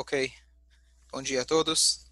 [0.00, 0.32] Ok.
[1.12, 2.06] Bom dia a todos.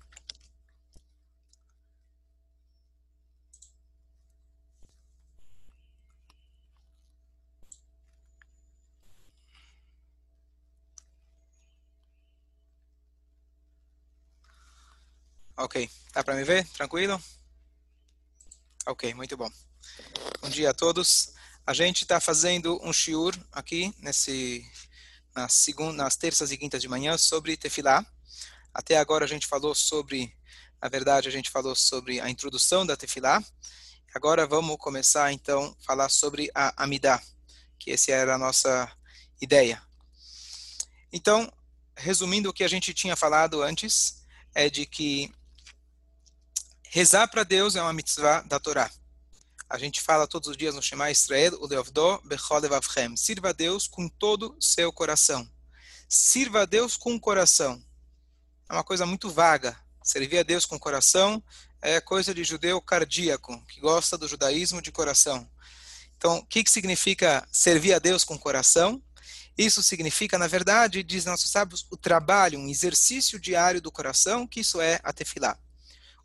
[15.57, 16.69] Ok, dá para me ver?
[16.69, 17.19] Tranquilo?
[18.87, 19.51] Ok, muito bom.
[20.43, 21.33] Bom dia a todos.
[21.65, 24.63] A gente está fazendo um shiur aqui nesse
[25.39, 28.05] nas, nas terças e quintas de manhã sobre tefilá.
[28.75, 30.37] Até agora a gente falou sobre,
[30.83, 33.43] na verdade, a gente falou sobre a introdução da tefilá.
[34.15, 37.23] Agora vamos começar então a falar sobre a amidá,
[37.79, 38.91] que essa era a nossa
[39.41, 39.81] ideia.
[41.13, 41.51] Então,
[41.97, 44.25] resumindo o que a gente tinha falado antes,
[44.55, 45.33] é de que
[46.91, 48.91] rezar para Deus é uma mitzvah da Torá.
[49.71, 53.15] A gente fala todos os dias no Shema Israel, o Leovdo Bechol Levavchem.
[53.19, 55.47] Sirva a Deus com todo seu coração.
[56.09, 57.83] Sirva a Deus com o coração.
[58.67, 59.79] É uma coisa muito vaga.
[60.03, 61.43] Servir a Deus com o coração
[61.83, 65.47] é coisa de judeu cardíaco, que gosta do judaísmo de coração.
[66.17, 69.03] Então, o que, que significa servir a Deus com o coração?
[69.57, 74.61] Isso significa, na verdade, diz nossos sábios, o trabalho, um exercício diário do coração, que
[74.61, 75.59] isso é a tefilá.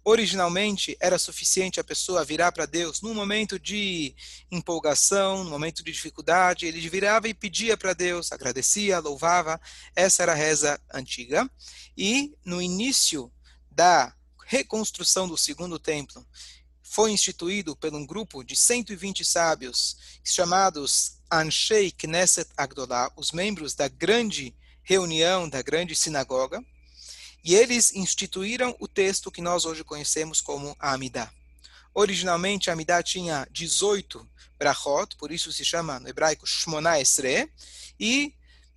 [0.06, 4.14] Originalmente era suficiente a pessoa virar para Deus num momento de
[4.52, 9.62] empolgação, num momento de dificuldade, ele virava e pedia para Deus, agradecia, louvava.
[9.96, 11.50] Essa era a reza antiga.
[11.96, 13.32] E no início
[13.72, 14.14] da
[14.46, 16.26] reconstrução do segundo templo,
[16.82, 23.88] foi instituído por um grupo de 120 sábios, chamados Anshei Knesset Agdolah, os membros da
[23.88, 26.64] grande reunião, da grande sinagoga,
[27.44, 31.32] e eles instituíram o texto que nós hoje conhecemos como Amidá.
[31.94, 34.28] Originalmente, Amidá tinha 18
[34.58, 37.52] brachot, por isso se chama no hebraico Shmona Esre,
[38.00, 38.34] e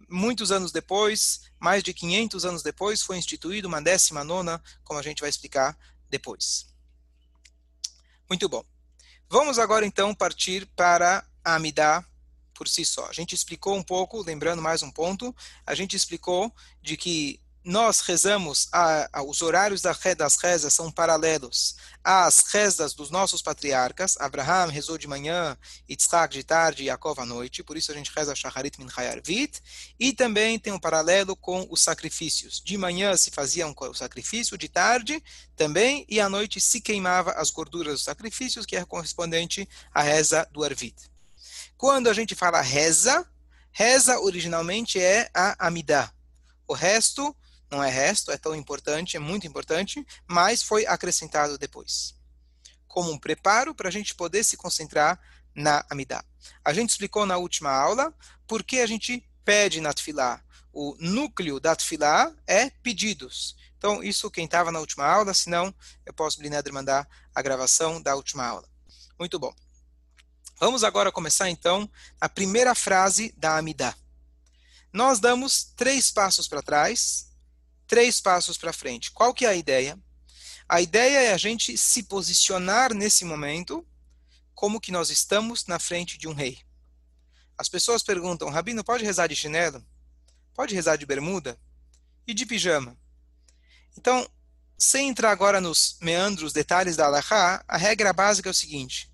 [0.08, 5.02] muitos anos depois, mais de 500 anos depois, foi instituída uma décima nona, como a
[5.02, 5.78] gente vai explicar
[6.10, 6.66] depois.
[8.28, 8.64] Muito bom.
[9.28, 12.04] Vamos agora então partir para a Amidá
[12.54, 13.06] por si só.
[13.06, 16.52] A gente explicou um pouco, lembrando mais um ponto, a gente explicou
[16.82, 22.94] de que nós rezamos, a, a, os horários da, das rezas são paralelos às rezas
[22.94, 24.16] dos nossos patriarcas.
[24.18, 25.58] Abraham rezou de manhã,
[25.90, 29.60] Yitzhak de tarde e Yaakov à noite, por isso a gente reza Shacharit Min Arvit.
[29.98, 32.62] E também tem um paralelo com os sacrifícios.
[32.64, 35.20] De manhã se fazia um sacrifício, de tarde
[35.56, 40.46] também, e à noite se queimava as gorduras dos sacrifícios, que é correspondente à reza
[40.52, 41.10] do Arvit.
[41.76, 43.28] Quando a gente fala reza,
[43.72, 46.12] reza originalmente é a Amidah.
[46.68, 47.36] O resto
[47.70, 52.14] não é resto, é tão importante, é muito importante, mas foi acrescentado depois.
[52.86, 55.20] Como um preparo para a gente poder se concentrar
[55.54, 56.24] na Amidá.
[56.64, 58.14] A gente explicou na última aula
[58.46, 60.42] por que a gente pede na Tfilá.
[60.72, 63.56] O núcleo da Tfilá é pedidos.
[63.78, 68.14] Então, isso quem estava na última aula, senão eu posso, Blineder, mandar a gravação da
[68.14, 68.68] última aula.
[69.18, 69.54] Muito bom.
[70.58, 71.90] Vamos agora começar, então,
[72.20, 73.94] a primeira frase da Amidá.
[74.92, 77.25] Nós damos três passos para trás
[77.86, 79.12] três passos para frente.
[79.12, 79.98] Qual que é a ideia?
[80.68, 83.86] A ideia é a gente se posicionar nesse momento
[84.54, 86.58] como que nós estamos na frente de um rei.
[87.56, 89.84] As pessoas perguntam, Rabino, pode rezar de chinelo?
[90.54, 91.58] Pode rezar de bermuda?
[92.26, 92.96] E de pijama?
[93.96, 94.28] Então,
[94.78, 99.10] sem entrar agora nos meandros, detalhes da Allahá, a regra básica é o seguinte: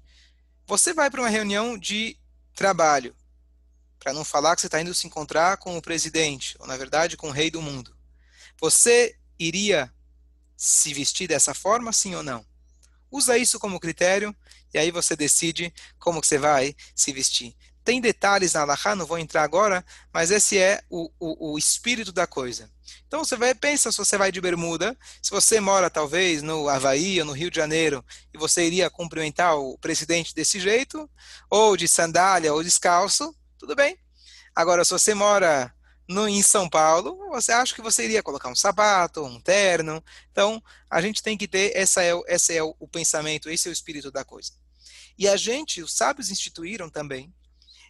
[0.66, 2.18] você vai para uma reunião de
[2.54, 3.14] trabalho,
[3.98, 7.16] para não falar que você está indo se encontrar com o presidente, ou na verdade
[7.16, 7.96] com o rei do mundo.
[8.62, 9.92] Você iria
[10.56, 12.46] se vestir dessa forma, sim ou não?
[13.10, 14.32] Usa isso como critério
[14.72, 17.56] e aí você decide como que você vai se vestir.
[17.84, 19.84] Tem detalhes na Allahá, não vou entrar agora,
[20.14, 22.70] mas esse é o, o, o, espírito da coisa.
[23.08, 27.18] Então você vai, pensa se você vai de bermuda, se você mora talvez no Havaí
[27.18, 31.10] ou no Rio de Janeiro e você iria cumprimentar o presidente desse jeito,
[31.50, 33.98] ou de sandália ou descalço, tudo bem.
[34.54, 35.74] Agora, se você mora
[36.12, 40.02] no, em São Paulo, você acha que você iria colocar um sapato, um terno.
[40.30, 43.70] Então, a gente tem que ter, essa é, esse é o, o pensamento, esse é
[43.70, 44.52] o espírito da coisa.
[45.18, 47.34] E a gente, os sábios instituíram também,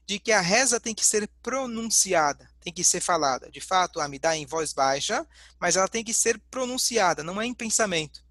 [0.06, 3.50] de que a reza tem que ser pronunciada, tem que ser falada.
[3.50, 5.26] De fato, a Amidá em voz baixa,
[5.60, 8.24] mas ela tem que ser pronunciada, não é em pensamento.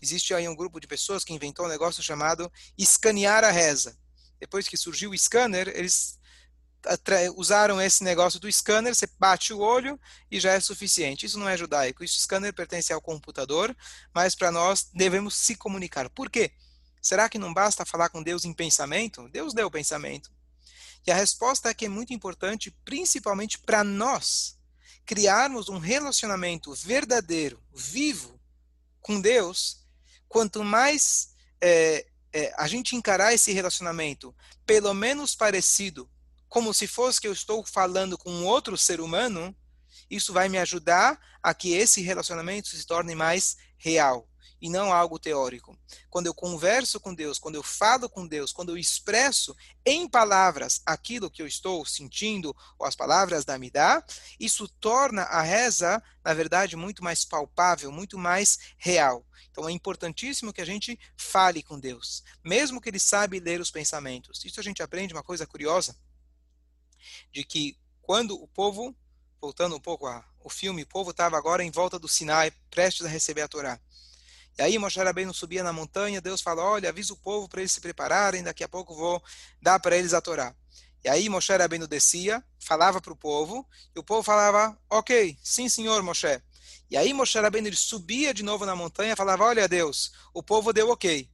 [0.00, 3.96] Existe aí um grupo de pessoas que inventou um negócio chamado escanear a reza.
[4.40, 6.18] Depois que surgiu o scanner, eles
[7.36, 9.98] usaram esse negócio do scanner, você bate o olho
[10.30, 11.26] e já é suficiente.
[11.26, 12.02] Isso não é judaico.
[12.02, 13.76] Isso scanner pertence ao computador,
[14.14, 16.08] mas para nós devemos se comunicar.
[16.10, 16.52] Por quê?
[17.00, 19.28] Será que não basta falar com Deus em pensamento?
[19.28, 20.30] Deus deu pensamento.
[21.06, 24.56] E a resposta é que é muito importante, principalmente para nós,
[25.04, 28.40] criarmos um relacionamento verdadeiro, vivo
[29.00, 29.84] com Deus,
[30.28, 34.34] quanto mais é, é, a gente encarar esse relacionamento
[34.64, 36.08] pelo menos parecido,
[36.52, 39.56] como se fosse que eu estou falando com outro ser humano,
[40.10, 44.28] isso vai me ajudar a que esse relacionamento se torne mais real
[44.60, 45.74] e não algo teórico.
[46.10, 50.82] Quando eu converso com Deus, quando eu falo com Deus, quando eu expresso em palavras
[50.84, 54.04] aquilo que eu estou sentindo, ou as palavras da Midá,
[54.38, 59.26] isso torna a reza, na verdade, muito mais palpável, muito mais real.
[59.50, 63.70] Então é importantíssimo que a gente fale com Deus, mesmo que ele sabe ler os
[63.70, 64.44] pensamentos.
[64.44, 65.96] Isso a gente aprende uma coisa curiosa,
[67.32, 68.94] de que quando o povo,
[69.40, 73.08] voltando um pouco ao filme, o povo estava agora em volta do Sinai, prestes a
[73.08, 73.80] receber a Torá.
[74.58, 77.72] E aí Moshe Rabbeinu subia na montanha, Deus fala, olha, avisa o povo para eles
[77.72, 79.22] se prepararem, daqui a pouco vou
[79.60, 80.54] dar para eles a Torá.
[81.04, 85.68] E aí Moshe Rabbeinu descia, falava para o povo, e o povo falava, ok, sim
[85.68, 86.40] senhor Moshe.
[86.90, 90.72] E aí Moshe Rabbeinu ele subia de novo na montanha falava, olha Deus, o povo
[90.72, 91.28] deu ok.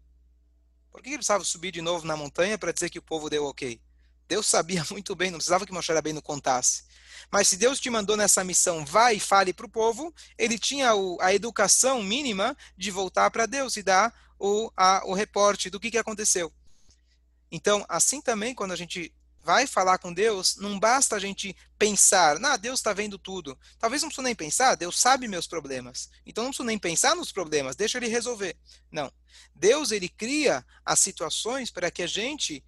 [0.91, 3.45] Por que ele precisava subir de novo na montanha para dizer que o povo deu
[3.45, 3.81] ok?
[4.29, 6.85] Deus sabia muito bem, não precisava que Moshe Rabbeinu contasse.
[7.31, 10.95] Mas se Deus te mandou nessa missão, vai e fale para o povo, ele tinha
[10.95, 15.81] o, a educação mínima de voltar para Deus e dar o, a, o reporte do
[15.81, 16.53] que, que aconteceu.
[17.51, 22.39] Então, assim também, quando a gente vai falar com Deus, não basta a gente pensar,
[22.39, 23.59] não, Deus está vendo tudo.
[23.79, 26.11] Talvez não preciso nem pensar, Deus sabe meus problemas.
[26.27, 28.55] Então não preciso nem pensar nos problemas, deixa ele resolver.
[28.93, 29.11] Não.
[29.55, 32.63] Deus, ele cria as situações para que a gente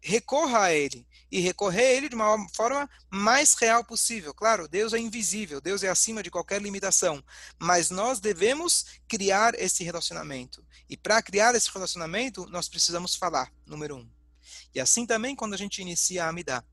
[0.00, 4.32] recorra a ele e recorrer a ele de uma forma mais real possível.
[4.32, 7.22] Claro, Deus é invisível, Deus é acima de qualquer limitação,
[7.58, 10.64] mas nós devemos criar esse relacionamento.
[10.88, 14.10] E para criar esse relacionamento, nós precisamos falar, número um.
[14.74, 16.64] E assim também quando a gente inicia a Amidá.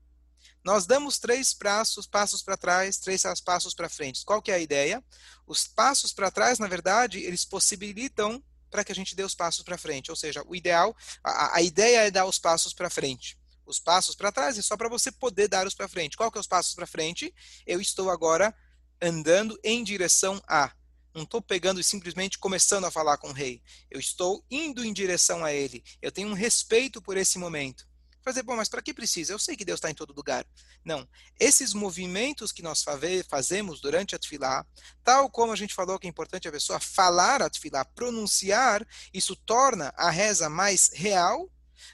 [0.64, 4.24] Nós damos três passos, passos para trás, três passos para frente.
[4.24, 5.04] Qual que é a ideia?
[5.46, 9.62] Os passos para trás, na verdade, eles possibilitam para que a gente dê os passos
[9.62, 10.10] para frente.
[10.10, 13.38] Ou seja, o ideal, a, a ideia é dar os passos para frente.
[13.64, 16.16] Os passos para trás é só para você poder dar os para frente.
[16.16, 17.34] Qual que é os passos para frente?
[17.66, 18.54] Eu estou agora
[19.02, 20.72] andando em direção a.
[21.14, 23.62] Não estou pegando e simplesmente começando a falar com o rei.
[23.90, 25.82] Eu estou indo em direção a ele.
[26.00, 27.86] Eu tenho um respeito por esse momento
[28.26, 29.32] fazer, bom, mas para que precisa?
[29.32, 30.44] Eu sei que Deus está em todo lugar.
[30.84, 31.08] Não.
[31.38, 32.84] Esses movimentos que nós
[33.28, 34.66] fazemos durante a tefilá,
[35.04, 38.84] tal como a gente falou que é importante a pessoa falar a tefilá, pronunciar,
[39.14, 41.48] isso torna a reza mais real.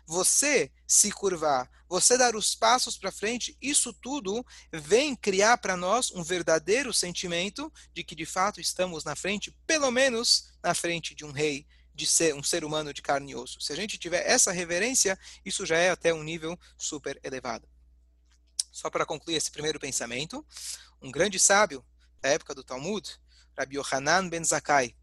[0.07, 6.11] Você se curvar, você dar os passos para frente, isso tudo vem criar para nós
[6.13, 11.27] um verdadeiro sentimento de que de fato estamos na frente, pelo menos na frente de
[11.27, 13.61] um rei, de ser um ser humano de carne e osso.
[13.61, 17.69] Se a gente tiver essa reverência, isso já é até um nível super elevado.
[18.71, 20.45] Só para concluir esse primeiro pensamento,
[21.01, 21.85] um grande sábio
[22.21, 23.19] da época do Talmud,
[23.59, 24.97] Rabbi Yohanan ben Zakkai,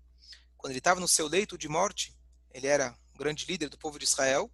[0.57, 2.17] quando ele estava no seu leito de morte,
[2.51, 4.51] ele era um grande líder do povo de Israel,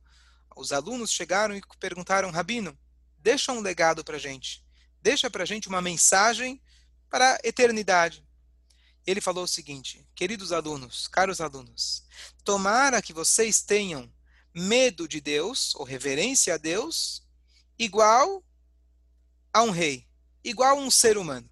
[0.55, 2.77] os alunos chegaram e perguntaram, Rabino,
[3.17, 4.65] deixa um legado para a gente,
[5.01, 6.61] deixa para a gente uma mensagem
[7.09, 8.24] para a eternidade
[9.05, 12.03] ele falou o seguinte: Queridos alunos, caros alunos,
[12.43, 14.11] tomara que vocês tenham
[14.53, 17.21] medo de Deus, ou reverência a Deus,
[17.77, 18.43] igual
[19.53, 20.07] a um rei,
[20.43, 21.49] igual a um ser humano.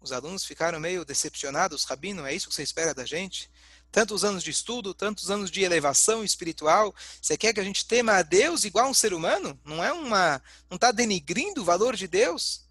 [0.00, 3.50] Os alunos ficaram meio decepcionados, Rabino, é isso que você espera da gente?
[3.90, 8.16] Tantos anos de estudo, tantos anos de elevação espiritual, você quer que a gente tema
[8.16, 9.58] a Deus igual a um ser humano?
[9.64, 12.64] Não é uma, não está denigrindo o valor de Deus?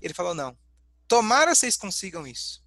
[0.00, 0.56] Ele falou não.
[1.08, 2.62] Tomara vocês consigam isso.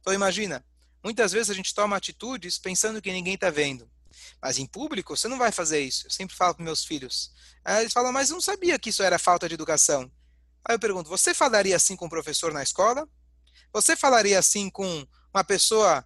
[0.00, 0.64] Então imagina,
[1.04, 3.88] muitas vezes a gente toma atitudes pensando que ninguém está vendo.
[4.40, 6.06] Mas em público você não vai fazer isso.
[6.06, 7.32] Eu sempre falo para meus filhos.
[7.64, 10.10] Aí eles falam, mas eu não sabia que isso era falta de educação.
[10.64, 13.06] Aí eu pergunto, você falaria assim com um professor na escola?
[13.72, 16.04] Você falaria assim com uma pessoa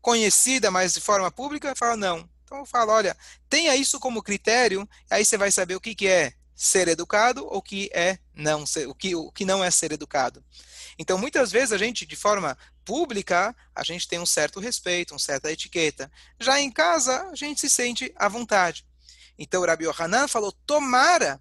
[0.00, 1.74] conhecida, mas de forma pública?
[1.76, 2.28] Fala, não.
[2.44, 3.16] Então eu falo, olha,
[3.48, 7.58] tenha isso como critério, aí você vai saber o que, que é ser educado ou
[7.58, 10.42] o que é não ser, o que, o que não é ser educado.
[10.98, 15.18] Então, muitas vezes a gente, de forma pública, a gente tem um certo respeito, uma
[15.20, 16.10] certa etiqueta.
[16.40, 18.84] Já em casa, a gente se sente à vontade.
[19.38, 21.40] Então, Rabi Yohanan falou: tomara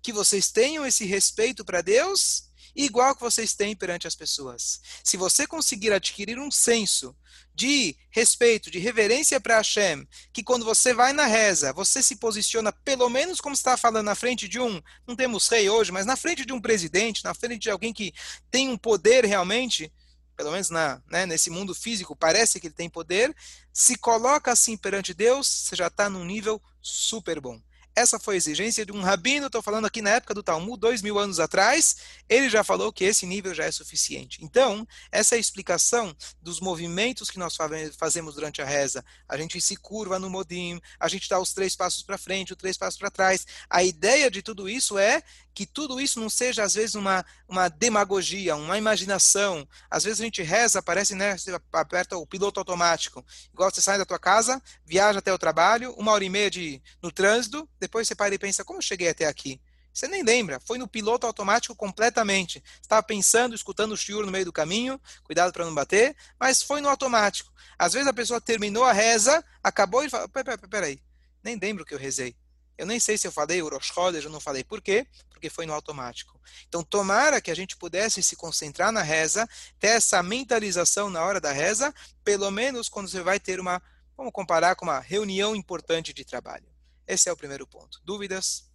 [0.00, 4.80] que vocês tenham esse respeito para Deus igual que vocês têm perante as pessoas.
[5.04, 7.14] Se você conseguir adquirir um senso
[7.54, 12.72] de respeito, de reverência para Hashem, que quando você vai na reza, você se posiciona
[12.72, 16.16] pelo menos como está falando na frente de um, não temos rei hoje, mas na
[16.16, 18.12] frente de um presidente, na frente de alguém que
[18.50, 19.92] tem um poder realmente,
[20.34, 23.34] pelo menos na, né, nesse mundo físico, parece que ele tem poder,
[23.72, 27.60] se coloca assim perante Deus, você já está num nível super bom.
[27.94, 31.02] Essa foi a exigência de um rabino, estou falando aqui na época do Talmud, dois
[31.02, 31.96] mil anos atrás.
[32.28, 34.42] ele já falou que esse nível já é suficiente.
[34.42, 37.56] Então, essa é a explicação dos movimentos que nós
[37.98, 39.04] fazemos durante a reza.
[39.28, 42.58] A gente se curva no modim, a gente dá os três passos para frente, os
[42.58, 43.46] três passos para trás.
[43.68, 45.22] A ideia de tudo isso é
[45.54, 49.68] que tudo isso não seja, às vezes, uma, uma demagogia, uma imaginação.
[49.90, 53.24] Às vezes a gente reza, parece, né, você aperta o piloto automático.
[53.52, 56.82] Igual você sai da tua casa, viaja até o trabalho, uma hora e meia de,
[57.02, 59.60] no trânsito, depois você para e pensa, como eu cheguei até aqui?
[59.92, 62.62] Você nem lembra, foi no piloto automático completamente.
[62.80, 66.80] Estava pensando, escutando o shiur no meio do caminho, cuidado para não bater, mas foi
[66.80, 67.52] no automático.
[67.76, 71.02] Às vezes a pessoa terminou a reza, acabou e fala, peraí,
[71.42, 72.36] nem lembro o que eu rezei.
[72.78, 74.64] Eu nem sei se eu falei Urosh Chodesh ou não falei.
[74.64, 75.06] Por quê?
[75.28, 76.40] Porque foi no automático.
[76.68, 79.46] Então, tomara que a gente pudesse se concentrar na reza,
[79.78, 81.92] ter essa mentalização na hora da reza,
[82.24, 83.82] pelo menos quando você vai ter uma,
[84.16, 86.71] vamos comparar com uma reunião importante de trabalho.
[87.06, 88.00] Esse é o primeiro ponto.
[88.04, 88.70] Dúvidas?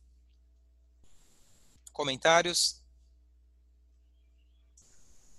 [1.91, 2.83] Comentários?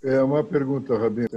[0.02, 1.28] É uma pergunta, Rabino.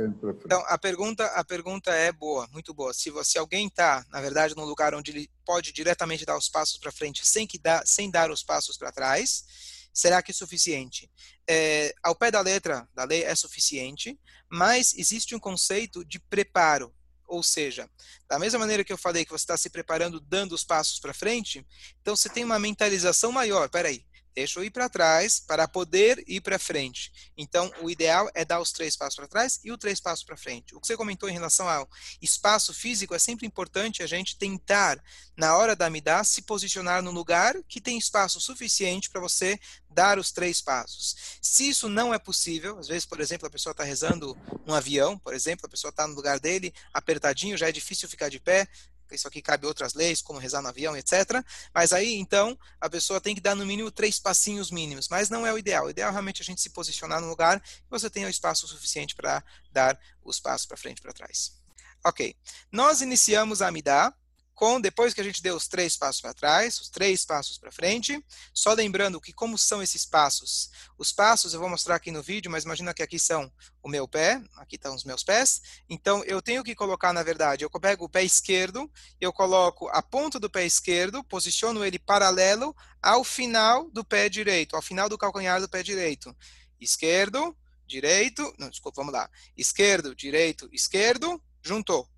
[0.45, 2.93] Então, a pergunta, a pergunta é boa, muito boa.
[2.93, 6.77] Se, você, alguém está, na verdade, num lugar onde ele pode diretamente dar os passos
[6.77, 9.45] para frente sem, que dá, sem dar os passos para trás,
[9.91, 11.09] será que é suficiente?
[11.49, 16.93] É, ao pé da letra da lei é suficiente, mas existe um conceito de preparo.
[17.31, 17.89] Ou seja,
[18.27, 21.13] da mesma maneira que eu falei que você está se preparando dando os passos para
[21.13, 21.65] frente,
[22.01, 23.69] então você tem uma mentalização maior.
[23.69, 27.11] Peraí, Deixa eu ir para trás para poder ir para frente.
[27.37, 30.37] Então, o ideal é dar os três passos para trás e os três passos para
[30.37, 30.73] frente.
[30.73, 31.89] O que você comentou em relação ao
[32.21, 35.03] espaço físico, é sempre importante a gente tentar,
[35.35, 39.59] na hora da Amidá, se posicionar no lugar que tem espaço suficiente para você
[39.89, 41.15] dar os três passos.
[41.41, 45.17] Se isso não é possível, às vezes, por exemplo, a pessoa está rezando um avião,
[45.17, 48.67] por exemplo, a pessoa está no lugar dele, apertadinho, já é difícil ficar de pé,
[49.15, 51.43] isso aqui cabe outras leis, como rezar no avião, etc.
[51.73, 55.45] Mas aí, então, a pessoa tem que dar no mínimo três passinhos mínimos, mas não
[55.45, 55.85] é o ideal.
[55.85, 58.67] O ideal é realmente a gente se posicionar no lugar que você tenha o espaço
[58.67, 61.59] suficiente para dar os passos para frente e para trás.
[62.03, 62.35] Ok,
[62.71, 64.13] nós iniciamos a Amidá,
[64.61, 67.71] com depois que a gente deu os três passos para trás, os três passos para
[67.71, 70.69] frente, só lembrando que como são esses passos.
[70.99, 73.51] Os passos eu vou mostrar aqui no vídeo, mas imagina que aqui são
[73.81, 75.63] o meu pé, aqui estão os meus pés.
[75.89, 78.87] Então eu tenho que colocar, na verdade, eu pego o pé esquerdo,
[79.19, 84.75] eu coloco a ponta do pé esquerdo, posiciono ele paralelo ao final do pé direito,
[84.75, 86.37] ao final do calcanhar do pé direito.
[86.79, 89.27] Esquerdo, direito, não, desculpa, vamos lá.
[89.57, 92.10] Esquerdo, direito, esquerdo, juntou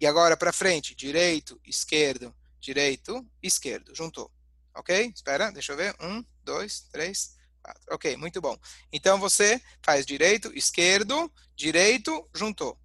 [0.00, 3.94] e agora para frente, direito, esquerdo, direito, esquerdo.
[3.94, 4.30] Juntou.
[4.74, 5.12] Ok?
[5.14, 5.94] Espera, deixa eu ver.
[6.00, 7.82] Um, dois, três, quatro.
[7.90, 8.56] Ok, muito bom.
[8.92, 12.78] Então você faz direito, esquerdo, direito, juntou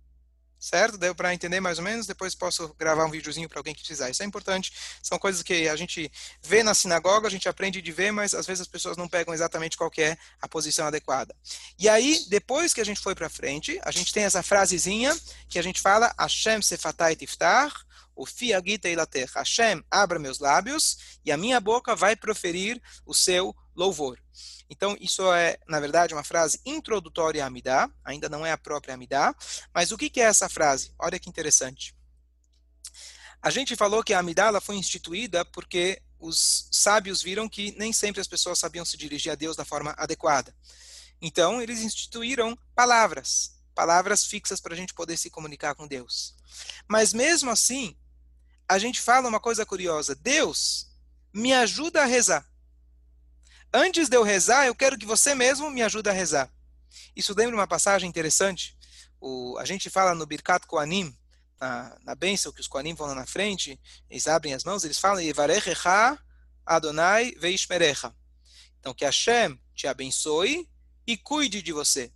[0.64, 0.98] certo?
[0.98, 2.08] Deu para entender mais ou menos?
[2.08, 4.10] Depois posso gravar um videozinho para alguém que precisar.
[4.10, 4.72] Isso é importante.
[5.02, 8.46] São coisas que a gente vê na sinagoga, a gente aprende de ver, mas às
[8.46, 11.36] vezes as pessoas não pegam exatamente qual é a posição adequada.
[11.78, 15.16] E aí, depois que a gente foi para frente, a gente tem essa frasezinha
[15.50, 17.74] que a gente fala Hashem sefatai tiftar,
[18.16, 19.30] o fiagita ilater.
[19.34, 24.20] Hashem, abra meus lábios e a minha boca vai proferir o seu louvor.
[24.70, 28.94] Então, isso é, na verdade, uma frase introdutória à Amidá, ainda não é a própria
[28.94, 29.36] Amidá,
[29.74, 30.94] mas o que é essa frase?
[30.98, 31.96] Olha que interessante.
[33.42, 38.22] A gente falou que a Amidá foi instituída porque os sábios viram que nem sempre
[38.22, 40.56] as pessoas sabiam se dirigir a Deus da forma adequada.
[41.22, 46.36] Então, eles instituíram palavras, palavras fixas para a gente poder se comunicar com Deus.
[46.88, 47.98] Mas mesmo assim,
[48.68, 50.88] a gente fala uma coisa curiosa: Deus
[51.34, 52.53] me ajuda a rezar
[53.74, 56.50] antes de eu rezar, eu quero que você mesmo me ajude a rezar.
[57.16, 58.78] Isso lembra uma passagem interessante.
[59.20, 61.18] O, a gente fala no Birkat Koanim,
[61.60, 65.00] na, na bênção que os Koanim vão lá na frente, eles abrem as mãos, eles
[65.00, 65.24] falam,
[66.66, 68.14] Adonai Veishmerecha.
[68.80, 70.70] Então, que Hashem te abençoe
[71.08, 72.12] e cuide de você.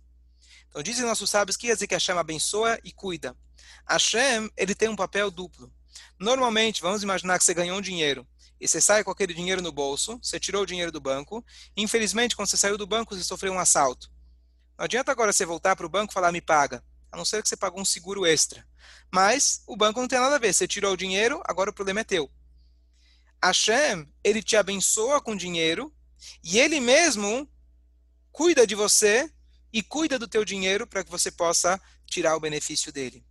[0.68, 3.36] Então, dizem nossos sábios que quer dizer que Hashem abençoa e cuida.
[3.88, 5.72] Hashem, ele tem um papel duplo.
[6.18, 8.26] Normalmente, vamos imaginar que você ganhou um dinheiro
[8.60, 11.44] e você sai com aquele dinheiro no bolso, você tirou o dinheiro do banco,
[11.76, 14.10] infelizmente, quando você saiu do banco, você sofreu um assalto.
[14.76, 17.42] Não adianta agora você voltar para o banco e falar, me paga, a não ser
[17.42, 18.66] que você pagou um seguro extra.
[19.12, 22.00] Mas o banco não tem nada a ver, você tirou o dinheiro, agora o problema
[22.00, 22.30] é teu.
[23.42, 25.94] Hashem, ele te abençoa com dinheiro,
[26.42, 27.48] e ele mesmo
[28.32, 29.32] cuida de você
[29.72, 33.24] e cuida do teu dinheiro para que você possa tirar o benefício dele.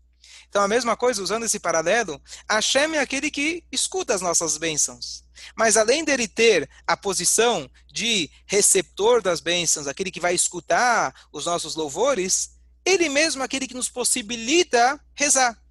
[0.50, 5.24] Então, a mesma coisa, usando esse paralelo, Hashem é aquele que escuta as nossas bênçãos.
[5.56, 11.46] Mas além dele ter a posição de receptor das bênçãos, aquele que vai escutar os
[11.46, 12.52] nossos louvores,
[12.86, 15.62] ele mesmo é aquele que nos possibilita rezar.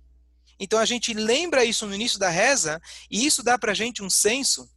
[0.59, 2.80] Então a gente lembra isso no início da reza,
[3.11, 4.71] e isso dá para a gente um senso,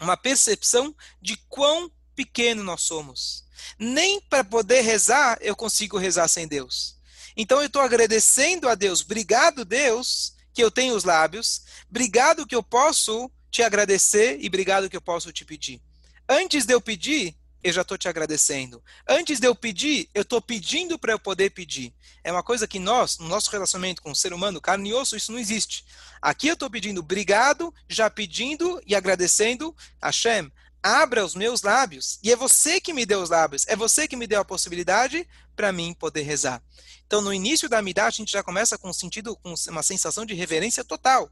[0.00, 3.44] uma percepção de quão pequeno nós somos.
[3.78, 7.00] Nem para poder rezar eu consigo rezar sem Deus.
[7.36, 9.02] Então eu estou agradecendo a Deus.
[9.02, 11.62] Obrigado, Deus, que eu tenho os lábios.
[11.88, 15.80] Obrigado que eu posso te agradecer e obrigado que eu posso te pedir.
[16.28, 18.82] Antes de eu pedir, eu já estou te agradecendo.
[19.08, 21.94] Antes de eu pedir, eu estou pedindo para eu poder pedir.
[22.24, 25.16] É uma coisa que nós, no nosso relacionamento com o ser humano, carne e osso,
[25.16, 25.84] isso não existe.
[26.20, 29.74] Aqui eu estou pedindo obrigado, já pedindo e agradecendo.
[30.02, 30.50] Hashem,
[30.82, 32.18] abra os meus lábios.
[32.22, 33.64] E é você que me deu os lábios.
[33.68, 36.62] É você que me deu a possibilidade para mim poder rezar.
[37.06, 40.24] Então, no início da Amidah, a gente já começa com um sentido, com uma sensação
[40.24, 41.30] de reverência total.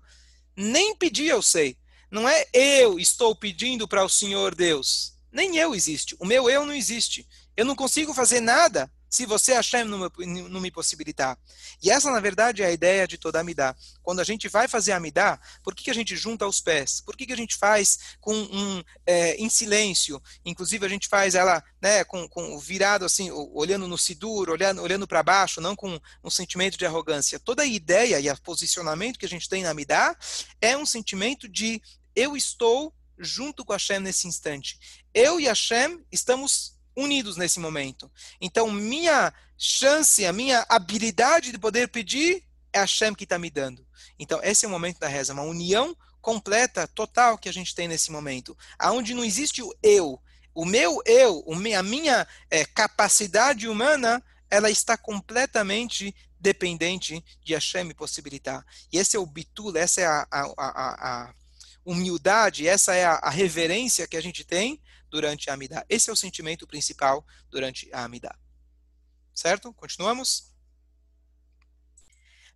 [0.54, 1.76] Nem pedir eu sei.
[2.10, 5.14] Não é eu estou pedindo para o Senhor Deus.
[5.32, 6.16] Nem eu existe.
[6.18, 7.26] O meu eu não existe.
[7.56, 11.36] Eu não consigo fazer nada se você, Hashem, não me, não me possibilitar.
[11.82, 13.74] E essa, na verdade, é a ideia de toda Amidá.
[14.02, 17.00] Quando a gente vai fazer a Amidá, por que, que a gente junta os pés?
[17.00, 20.22] Por que, que a gente faz com um, é, em silêncio?
[20.44, 25.08] Inclusive, a gente faz ela né, com, com virado assim, olhando no Sidur, olhando, olhando
[25.08, 27.40] para baixo, não com um sentimento de arrogância.
[27.40, 30.16] Toda a ideia e o posicionamento que a gente tem na Amidá
[30.60, 31.82] é um sentimento de
[32.14, 34.78] eu estou junto com Hashem nesse instante.
[35.12, 38.10] Eu e Hashem estamos unidos nesse momento.
[38.40, 42.42] Então, minha chance, a minha habilidade de poder pedir
[42.72, 43.86] é Hashem que está me dando.
[44.18, 47.88] Então, esse é o momento da reza, uma união completa, total que a gente tem
[47.88, 50.20] nesse momento, aonde não existe o eu,
[50.54, 51.44] o meu eu,
[51.76, 58.64] a minha é, capacidade humana, ela está completamente dependente de Hashem me possibilitar.
[58.92, 61.34] E esse é o bitul, essa é a, a, a, a
[61.84, 65.84] humildade, essa é a, a reverência que a gente tem durante a Amidá.
[65.88, 68.34] Esse é o sentimento principal durante a Amidá.
[69.34, 69.72] Certo?
[69.74, 70.50] Continuamos?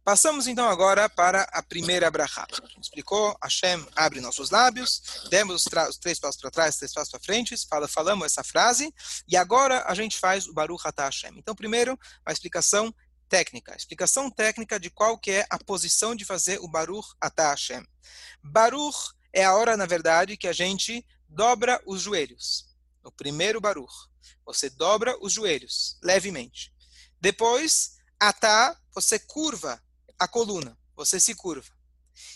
[0.05, 2.47] Passamos então agora para a primeira brachá.
[2.79, 7.57] Explicou, Hashem abre nossos lábios, demos os, três passos para trás, três passos para frente,
[7.67, 8.95] fala, falamos essa frase,
[9.27, 11.33] e agora a gente faz o Baruch Atah Hashem.
[11.39, 12.95] Então, primeiro, a explicação
[13.31, 13.75] técnica.
[13.75, 17.83] Explicação técnica de qual que é a posição de fazer o Baruch Atah Hashem.
[18.43, 21.03] Baruch é a hora, na verdade, que a gente
[21.35, 22.67] dobra os joelhos.
[23.03, 23.93] O primeiro Baruch.
[24.47, 26.73] Você dobra os joelhos, levemente.
[27.21, 29.83] Depois, atá, você curva
[30.19, 30.79] a coluna.
[30.97, 31.73] Você se curva.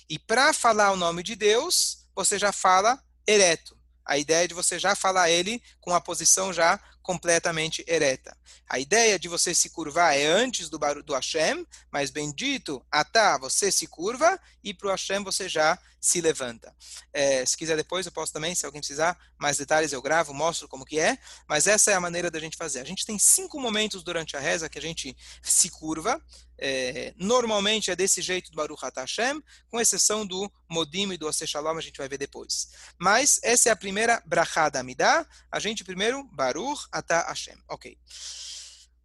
[0.08, 3.78] E para falar o nome de Deus, você já fala ereto.
[4.04, 8.36] A ideia de você já falar ele com a posição já completamente ereta.
[8.68, 13.70] A ideia de você se curvar é antes do, do Hashem, mas bendito, atá, você
[13.70, 16.74] se curva e para o Hashem você já se levanta.
[17.12, 20.68] É, se quiser depois eu posso também, se alguém precisar, mais detalhes eu gravo, mostro
[20.68, 22.80] como que é, mas essa é a maneira da gente fazer.
[22.80, 26.22] A gente tem cinco momentos durante a reza que a gente se curva,
[26.60, 31.46] é, normalmente é desse jeito do Baruch Hashem, com exceção do Modim e do Ose
[31.46, 32.68] Shalom, a gente vai ver depois.
[32.98, 37.56] Mas essa é a primeira brachá da Amidah, a gente primeiro, Baruch Atah Hashem.
[37.68, 37.96] Ok.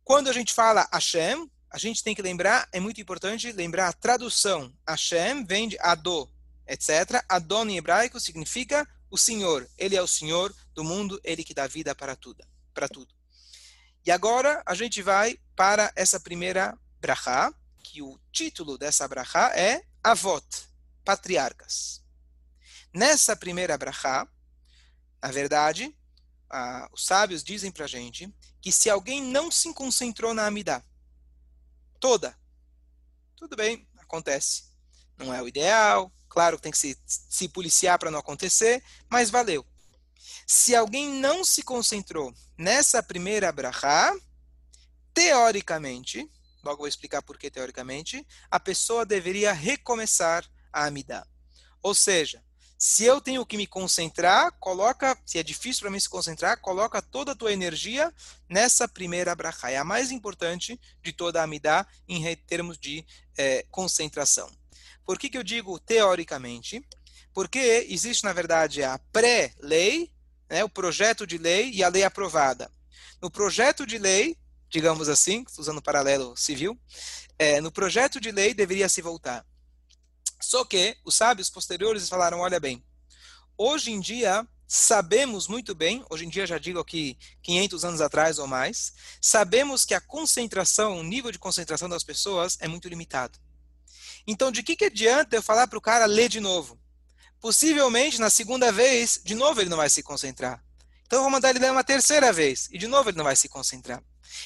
[0.03, 3.93] Quando a gente fala Hashem, a gente tem que lembrar, é muito importante lembrar a
[3.93, 4.71] tradução.
[4.87, 6.29] Hashem vem de Ado,
[6.67, 7.23] etc.
[7.27, 9.69] Adon em hebraico significa o Senhor.
[9.77, 12.43] Ele é o Senhor do mundo, ele que dá vida para tudo.
[12.73, 13.13] Para tudo.
[14.05, 19.85] E agora a gente vai para essa primeira brachá, que o título dessa brachá é
[20.03, 20.45] Avot,
[21.05, 22.03] patriarcas.
[22.93, 24.27] Nessa primeira brachá,
[25.21, 25.95] na verdade,
[26.91, 30.83] os sábios dizem para a gente que se alguém não se concentrou na Amidá
[31.99, 32.37] toda,
[33.37, 34.65] tudo bem, acontece.
[35.17, 39.29] Não é o ideal, claro que tem que se, se policiar para não acontecer, mas
[39.29, 39.63] valeu.
[40.47, 44.11] Se alguém não se concentrou nessa primeira brachá,
[45.13, 46.27] teoricamente,
[46.63, 51.23] logo vou explicar por que teoricamente, a pessoa deveria recomeçar a Amidá.
[51.83, 52.43] Ou seja,
[52.79, 56.99] se eu tenho que me concentrar, coloca, se é difícil para mim se concentrar, coloca
[56.99, 58.11] toda a tua energia
[58.49, 59.69] nessa primeira brachá.
[59.69, 63.05] É a mais importante de toda a Amidá em termos de
[63.37, 64.49] é, concentração.
[65.05, 66.85] Por que, que eu digo teoricamente?
[67.33, 70.11] Porque existe, na verdade, a pré-lei,
[70.49, 72.71] né, o projeto de lei e a lei aprovada.
[73.21, 74.37] No projeto de lei,
[74.69, 76.79] digamos assim, usando o paralelo civil,
[77.37, 79.45] é, no projeto de lei deveria se voltar.
[80.41, 82.83] Só que os sábios posteriores falaram: olha bem,
[83.57, 88.39] hoje em dia sabemos muito bem, hoje em dia já digo aqui 500 anos atrás
[88.39, 93.37] ou mais, sabemos que a concentração, o nível de concentração das pessoas é muito limitado.
[94.25, 96.79] Então, de que, que adianta eu falar para o cara ler de novo?
[97.39, 100.63] Possivelmente, na segunda vez, de novo ele não vai se concentrar.
[101.05, 103.35] Então, eu vou mandar ele ler uma terceira vez, e de novo ele não vai
[103.35, 104.01] se concentrar.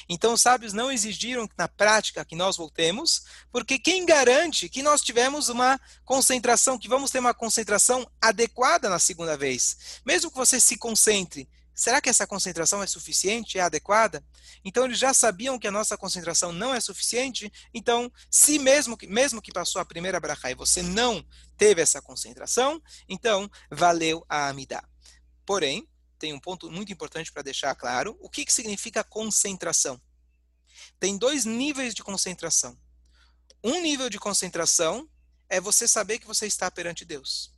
[0.08, 5.00] Então, os sábios não exigiram na prática que nós voltemos, porque quem garante que nós
[5.00, 10.00] tivemos uma concentração, que vamos ter uma concentração adequada na segunda vez?
[10.04, 14.24] Mesmo que você se concentre, será que essa concentração é suficiente, é adequada?
[14.64, 19.06] Então eles já sabiam que a nossa concentração não é suficiente, então se mesmo que,
[19.06, 21.24] mesmo que passou a primeira brachá e você não
[21.56, 24.82] teve essa concentração, então valeu a amidá.
[25.46, 25.88] Porém,
[26.18, 30.00] tem um ponto muito importante para deixar claro, o que, que significa concentração?
[30.98, 32.76] Tem dois níveis de concentração.
[33.62, 35.08] Um nível de concentração
[35.48, 37.56] é você saber que você está perante Deus.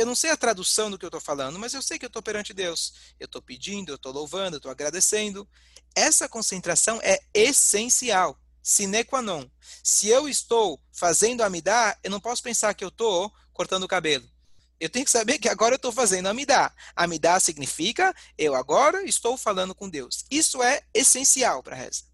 [0.00, 2.08] Eu não sei a tradução do que eu estou falando, mas eu sei que eu
[2.08, 2.94] estou perante Deus.
[3.20, 5.46] Eu estou pedindo, eu estou louvando, eu estou agradecendo.
[5.94, 9.46] Essa concentração é essencial, sine qua non.
[9.84, 14.26] Se eu estou fazendo amidá, eu não posso pensar que eu estou cortando o cabelo.
[14.80, 16.72] Eu tenho que saber que agora eu estou fazendo amidá.
[16.96, 20.24] Amidá significa eu agora estou falando com Deus.
[20.30, 22.04] Isso é essencial para a reza.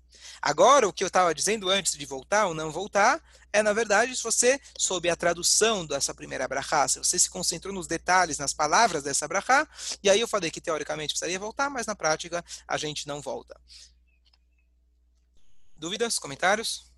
[0.43, 3.23] Agora, o que eu estava dizendo antes de voltar ou não voltar,
[3.57, 7.73] é, na verdade, se você soube a tradução dessa primeira brachá, se você se concentrou
[7.73, 9.67] nos detalhes, nas palavras dessa brachá,
[10.03, 13.59] e aí eu falei que teoricamente precisaria voltar, mas na prática a gente não volta.
[15.75, 16.19] Dúvidas?
[16.19, 16.93] Comentários?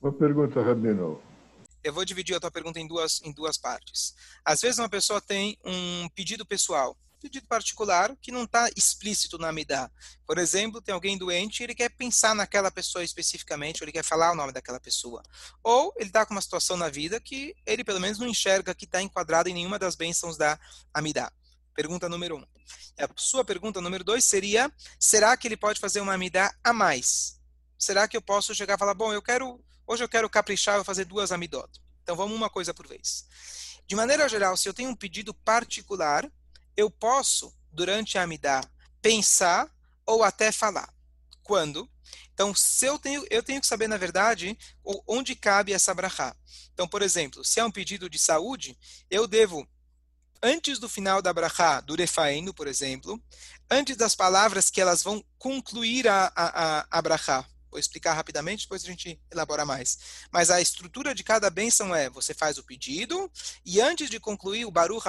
[0.00, 1.20] Uma pergunta, Rabino.
[1.82, 4.14] Eu vou dividir a tua pergunta em duas, em duas partes.
[4.44, 9.48] Às vezes uma pessoa tem um pedido pessoal, pedido particular que não está explícito na
[9.48, 9.90] Amidá.
[10.26, 14.04] Por exemplo, tem alguém doente e ele quer pensar naquela pessoa especificamente, ou ele quer
[14.04, 15.22] falar o nome daquela pessoa.
[15.62, 18.86] Ou ele está com uma situação na vida que ele pelo menos não enxerga que
[18.86, 20.58] está enquadrado em nenhuma das bênçãos da
[20.92, 21.30] Amidá.
[21.74, 22.44] Pergunta número um.
[22.98, 27.38] A sua pergunta número dois seria: será que ele pode fazer uma Amidá a mais?
[27.78, 30.84] Será que eu posso chegar e falar, bom, eu quero, hoje eu quero caprichar, vou
[30.84, 31.70] fazer duas Amidot.
[32.02, 33.24] Então vamos uma coisa por vez.
[33.86, 36.30] De maneira geral, se eu tenho um pedido particular,
[36.76, 38.62] eu posso, durante a Amidá,
[39.00, 39.70] pensar
[40.06, 40.92] ou até falar.
[41.42, 41.88] Quando?
[42.32, 44.56] Então, se eu tenho, eu tenho que saber, na verdade,
[45.06, 46.34] onde cabe essa brachá.
[46.72, 48.78] Então, por exemplo, se é um pedido de saúde,
[49.10, 49.68] eu devo,
[50.42, 53.22] antes do final da brachá, do refaendo, por exemplo,
[53.70, 58.64] antes das palavras que elas vão concluir a, a, a, a brachá, Vou explicar rapidamente,
[58.64, 59.98] depois a gente elabora mais.
[60.30, 63.30] Mas a estrutura de cada bênção é: você faz o pedido,
[63.64, 65.06] e antes de concluir o Baruch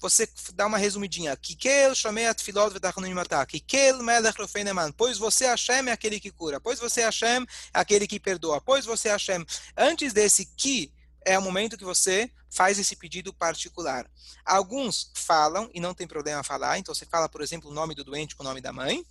[0.00, 1.36] você dá uma resumidinha.
[1.36, 3.44] Kikel Shomeat Filot Vedachnuimatah.
[3.46, 4.92] Kikel Melech Rofeineman.
[4.92, 6.60] Pois você, Hashem, é aquele que cura.
[6.60, 8.60] Pois você, Hashem, é aquele que perdoa.
[8.60, 9.44] Pois você, Hashem.
[9.76, 10.92] Antes desse que,
[11.24, 14.10] é o momento que você faz esse pedido particular.
[14.44, 18.04] Alguns falam, e não tem problema falar, então você fala, por exemplo, o nome do
[18.04, 19.04] doente com o nome da mãe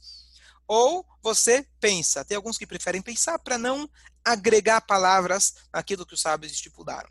[0.67, 2.25] ou você pensa.
[2.25, 3.89] Tem alguns que preferem pensar para não
[4.23, 7.09] agregar palavras naquilo que os sábios estipularam.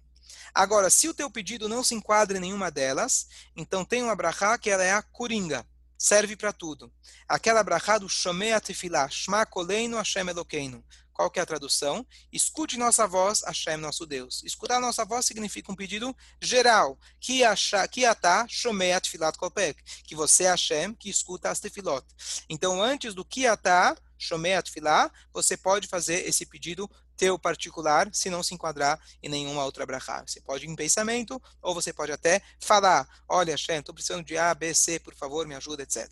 [0.55, 4.59] Agora, se o teu pedido não se enquadra em nenhuma delas, então tem uma brachá
[4.59, 5.67] que ela é a coringa,
[6.01, 6.91] serve para tudo.
[7.29, 10.83] Aquela brachá do Shomea Tefillah, Shma Koleinu Hashem Elokeinu.
[11.13, 12.07] Qual que é a tradução?
[12.33, 14.43] Escute nossa voz, Hashem, nosso Deus.
[14.43, 16.99] Escutar nossa voz significa um pedido geral.
[17.21, 19.79] Que atá, shomeat filat kopek.
[20.05, 22.07] Que você, Hashem, que escuta as tefilot.
[22.49, 28.31] Então, antes do que atá, shomeat filat, você pode fazer esse pedido teu particular, se
[28.31, 30.25] não se enquadrar em nenhuma outra brachá.
[30.27, 34.39] Você pode ir em pensamento, ou você pode até falar, olha, Hashem, estou precisando de
[34.39, 36.09] A, B, C, por favor, me ajuda, etc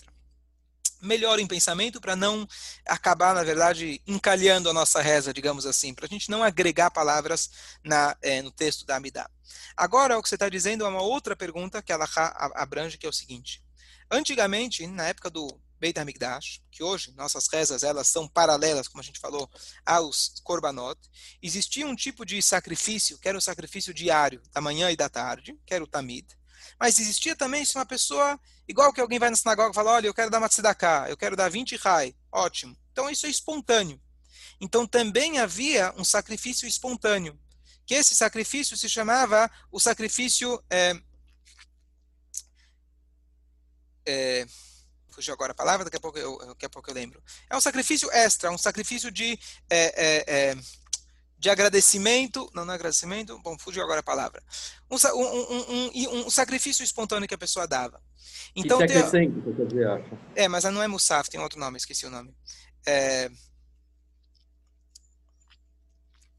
[1.01, 2.45] melhor em pensamento para não
[2.85, 7.51] acabar, na verdade, encalhando a nossa reza, digamos assim, para a gente não agregar palavras
[7.85, 9.31] na, é, no texto da Amidá.
[9.77, 12.09] Agora, o que você está dizendo é uma outra pergunta que ela
[12.57, 13.63] abrange, que é o seguinte.
[14.11, 19.05] Antigamente, na época do Beit HaMikdash, que hoje nossas rezas elas são paralelas, como a
[19.05, 19.49] gente falou,
[19.87, 20.99] aos Korbanot,
[21.43, 25.59] existia um tipo de sacrifício, que era o sacrifício diário, da manhã e da tarde,
[25.65, 26.27] que era o Tamid,
[26.79, 30.07] mas existia também se uma pessoa, igual que alguém vai na sinagoga e fala, olha,
[30.07, 30.49] eu quero dar uma
[31.09, 32.77] eu quero dar 20 rai, ótimo.
[32.93, 34.01] Então isso é espontâneo.
[34.61, 37.39] Então também havia um sacrifício espontâneo,
[37.87, 40.63] que esse sacrifício se chamava o sacrifício...
[40.71, 40.95] É,
[44.07, 44.47] é,
[45.19, 47.21] fugiu agora a palavra, daqui a pouco eu, daqui a pouco eu lembro.
[47.51, 49.39] É um sacrifício extra, um sacrifício de...
[49.69, 50.57] É, é, é
[51.41, 54.43] de agradecimento, não, não é agradecimento, bom, fugiu agora a palavra,
[54.91, 58.03] um, um, um, um sacrifício espontâneo que a pessoa dava.
[58.57, 60.19] Então, é tem, acha?
[60.35, 62.35] É, mas não é Musaf, tem outro nome, esqueci o nome.
[62.85, 63.31] É...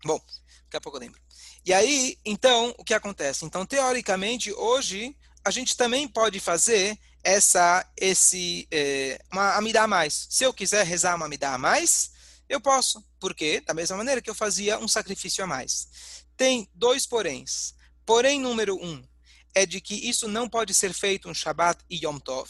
[0.04, 0.20] Bom,
[0.66, 1.22] daqui a pouco eu lembro.
[1.66, 3.46] E aí, então, o que acontece?
[3.46, 5.16] Então, teoricamente, hoje,
[5.46, 10.28] a gente também pode fazer essa, esse, é, uma amidá a mais.
[10.30, 12.12] Se eu quiser rezar uma amidá a mais,
[12.48, 15.88] eu posso, porque da mesma maneira que eu fazia um sacrifício a mais.
[16.36, 17.76] Tem dois poréns.
[18.06, 19.06] Porém, número um,
[19.54, 22.50] é de que isso não pode ser feito um Shabbat e Yom Tov.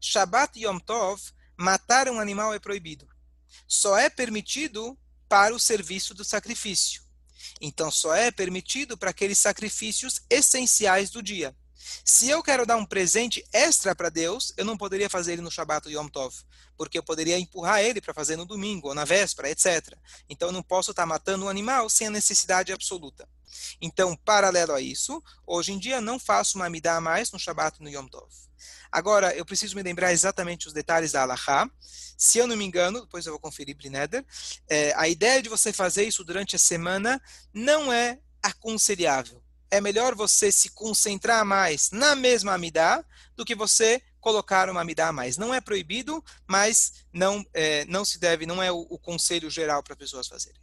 [0.00, 1.22] Shabbat e Yom Tov,
[1.56, 3.08] matar um animal é proibido.
[3.66, 7.02] Só é permitido para o serviço do sacrifício.
[7.60, 11.54] Então, só é permitido para aqueles sacrifícios essenciais do dia.
[12.04, 15.50] Se eu quero dar um presente extra para Deus, eu não poderia fazer ele no
[15.50, 16.34] Shabbat ou Yom Tov,
[16.76, 19.96] porque eu poderia empurrar ele para fazer no domingo ou na véspera, etc.
[20.28, 23.28] Então eu não posso estar tá matando um animal sem a necessidade absoluta.
[23.80, 27.78] Então, paralelo a isso, hoje em dia não faço uma amidá a mais no Shabbat
[27.80, 28.28] e no Yom Tov.
[28.90, 31.70] Agora, eu preciso me lembrar exatamente os detalhes da Allahá.
[32.16, 34.24] Se eu não me engano, depois eu vou conferir Brineder,
[34.68, 37.20] é, a ideia de você fazer isso durante a semana
[37.52, 39.42] não é aconselhável.
[39.70, 43.04] É melhor você se concentrar mais na mesma Amidá
[43.36, 45.36] do que você colocar uma Amidá a mais.
[45.36, 49.82] Não é proibido, mas não, é, não se deve, não é o, o conselho geral
[49.82, 50.60] para pessoas fazerem.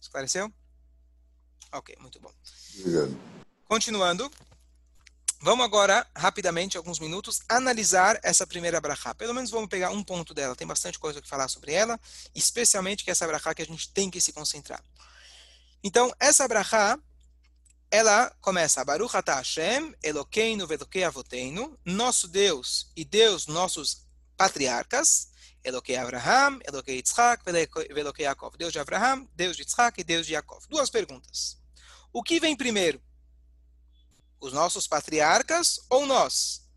[0.00, 0.52] Esclareceu?
[1.72, 2.32] Ok, muito bom.
[2.78, 3.18] Obrigado.
[3.64, 4.30] Continuando,
[5.40, 9.14] vamos agora, rapidamente, alguns minutos, analisar essa primeira brachá.
[9.14, 10.54] Pelo menos vamos pegar um ponto dela.
[10.54, 11.98] Tem bastante coisa que falar sobre ela,
[12.34, 14.82] especialmente que é essa brachá que a gente tem que se concentrar.
[15.86, 16.98] Então, essa brachá,
[17.92, 24.04] ela começa, Baruch atah Hashem, Elokeinu velokei avoteinu, nosso Deus e Deus nossos
[24.36, 25.28] patriarcas,
[25.62, 27.44] Elokei Abraham, Elokei Yitzhak,
[27.94, 28.56] Velokei Yaakov.
[28.56, 30.66] Deus de Abraham, Deus de Yitzhak e Deus de Yaakov.
[30.68, 31.56] Duas perguntas.
[32.12, 33.00] O que vem primeiro?
[34.40, 36.68] Os nossos patriarcas ou nós?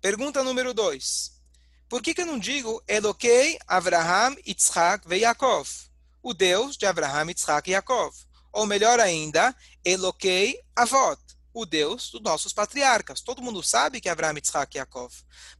[0.00, 1.42] Pergunta número dois.
[1.88, 5.87] Por que, que eu não digo Elokei Abraham, Yitzhak e Yaakov?
[6.22, 8.14] O Deus de Abraham, Yitzhak e Yaakov.
[8.52, 9.54] Ou melhor ainda,
[9.84, 11.18] Elokei Avot
[11.52, 13.20] o Deus dos nossos patriarcas.
[13.20, 15.12] Todo mundo sabe que é Abraham, Yitzhak e Yaakov.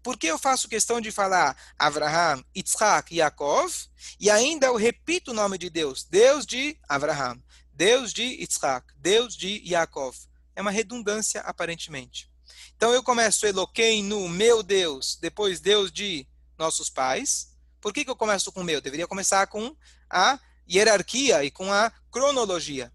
[0.02, 3.72] Por que eu faço questão de falar Abraham, Yitzhak e Yaakov?
[4.20, 6.04] E ainda eu repito o nome de Deus.
[6.04, 7.42] Deus de Abraham,
[7.72, 10.16] Deus de Yitzhak, Deus de Yaakov.
[10.54, 12.30] É uma redundância, aparentemente.
[12.76, 17.48] Então eu começo Eloquei no meu Deus, depois Deus de nossos pais.
[17.80, 18.80] Por que, que eu começo com meu?
[18.80, 19.76] Deveria começar com
[20.10, 22.92] a hierarquia e com a cronologia.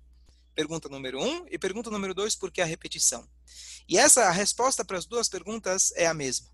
[0.55, 1.45] Pergunta número um.
[1.49, 3.27] E pergunta número dois, por que a repetição?
[3.87, 6.49] E essa a resposta para as duas perguntas é a mesma.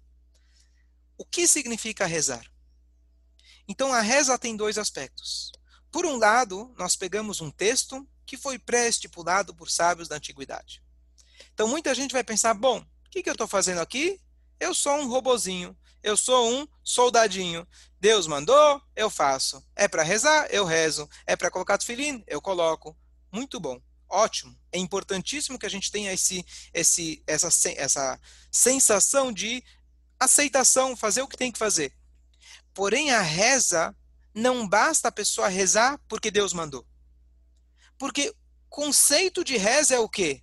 [1.18, 2.50] O que significa rezar?
[3.68, 5.52] Então, a reza tem dois aspectos.
[5.92, 10.82] Por um lado, nós pegamos um texto que foi pré-estipulado por sábios da antiguidade.
[11.54, 14.20] Então, muita gente vai pensar: bom, o que, que eu estou fazendo aqui?
[14.60, 17.68] Eu sou um robozinho, eu sou um soldadinho.
[18.00, 19.64] Deus mandou, eu faço.
[19.76, 21.10] É para rezar, eu rezo.
[21.26, 22.96] É para colocar tefilim, eu coloco.
[23.32, 24.58] Muito bom ótimo.
[24.72, 28.20] É importantíssimo que a gente tenha esse, esse, essa, essa
[28.52, 29.64] sensação de
[30.20, 31.94] aceitação, fazer o que tem que fazer.
[32.74, 33.96] Porém, a reza
[34.34, 36.86] não basta a pessoa rezar porque Deus mandou.
[37.98, 38.34] Porque
[38.70, 40.42] conceito de reza é o quê?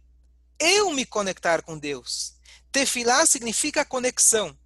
[0.58, 2.34] Eu me conectar com Deus.
[2.72, 4.56] Tefilá significa conexão.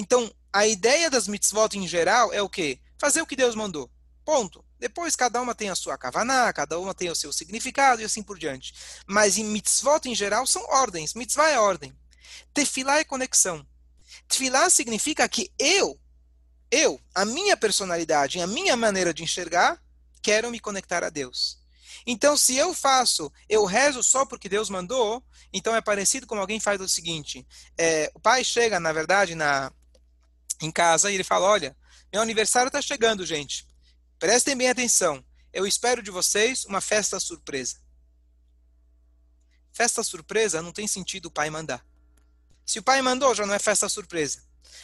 [0.00, 2.80] Então, a ideia das mitzvot em geral é o quê?
[2.98, 3.90] Fazer o que Deus mandou.
[4.24, 4.64] Ponto.
[4.78, 8.22] Depois cada uma tem a sua kavaná, cada uma tem o seu significado e assim
[8.22, 8.72] por diante.
[9.06, 11.12] Mas em mitzvot em geral são ordens.
[11.12, 11.94] Mitzvah é ordem.
[12.54, 13.66] Tefilá é conexão.
[14.26, 16.00] Tefilá significa que eu,
[16.70, 19.78] eu, a minha personalidade, a minha maneira de enxergar,
[20.22, 21.58] quero me conectar a Deus.
[22.06, 26.58] Então, se eu faço, eu rezo só porque Deus mandou, então é parecido com alguém
[26.58, 29.70] faz o seguinte: é, o pai chega, na verdade, na
[30.60, 31.76] em casa e ele fala: Olha,
[32.12, 33.66] meu aniversário está chegando, gente.
[34.18, 35.24] Prestem bem atenção.
[35.52, 37.76] Eu espero de vocês uma festa surpresa.
[39.72, 41.84] Festa surpresa não tem sentido o pai mandar.
[42.66, 44.42] Se o pai mandou, já não é festa surpresa.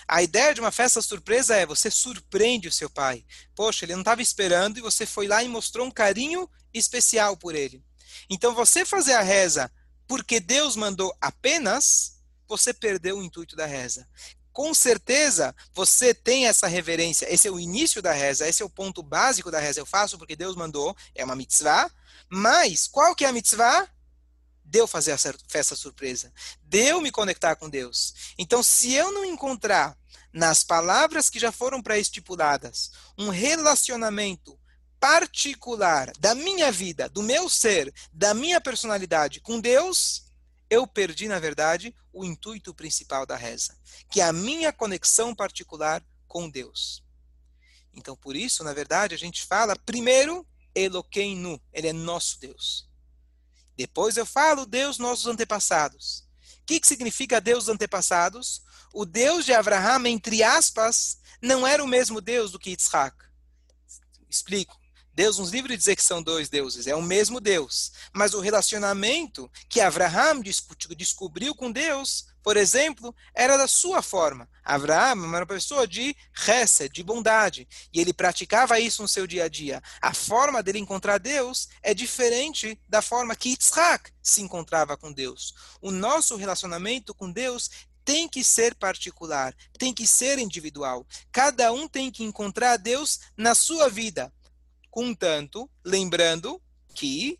[0.08, 3.24] A ideia de uma festa surpresa é você surpreende o seu pai.
[3.54, 7.54] Poxa, ele não estava esperando e você foi lá e mostrou um carinho especial por
[7.54, 7.84] ele.
[8.30, 9.70] Então, você fazer a reza
[10.06, 14.08] porque Deus mandou apenas, você perdeu o intuito da reza
[14.56, 17.30] com certeza você tem essa reverência.
[17.30, 19.80] Esse é o início da reza, esse é o ponto básico da reza.
[19.80, 21.90] Eu faço porque Deus mandou, é uma mitzvah.
[22.30, 23.86] Mas qual que é a mitzvah?
[24.64, 26.32] Deu fazer a festa surpresa.
[26.62, 28.32] Deu me conectar com Deus.
[28.38, 29.94] Então, se eu não encontrar
[30.32, 34.58] nas palavras que já foram pré-estipuladas um relacionamento
[34.98, 40.25] particular da minha vida, do meu ser, da minha personalidade com Deus,
[40.68, 43.76] eu perdi, na verdade, o intuito principal da reza,
[44.10, 47.04] que é a minha conexão particular com Deus.
[47.94, 52.88] Então, por isso, na verdade, a gente fala primeiro Eloqueinu, ele é nosso Deus.
[53.76, 56.26] Depois eu falo Deus nossos antepassados.
[56.62, 58.62] O que, que significa Deus dos antepassados?
[58.92, 63.16] O Deus de Abraham, entre aspas, não era o mesmo Deus do que Yitzhak.
[64.28, 64.76] Explico.
[65.16, 67.90] Deus nos livre de dizer que são dois deuses, é o mesmo Deus.
[68.12, 70.42] Mas o relacionamento que Abraham
[70.94, 74.46] descobriu com Deus, por exemplo, era da sua forma.
[74.62, 79.44] Abraham era uma pessoa de reza, de bondade, e ele praticava isso no seu dia
[79.44, 79.82] a dia.
[80.02, 85.54] A forma dele encontrar Deus é diferente da forma que Yitzhak se encontrava com Deus.
[85.80, 87.70] O nosso relacionamento com Deus
[88.04, 91.06] tem que ser particular, tem que ser individual.
[91.32, 94.30] Cada um tem que encontrar Deus na sua vida.
[94.96, 96.58] Contanto, lembrando
[96.94, 97.38] que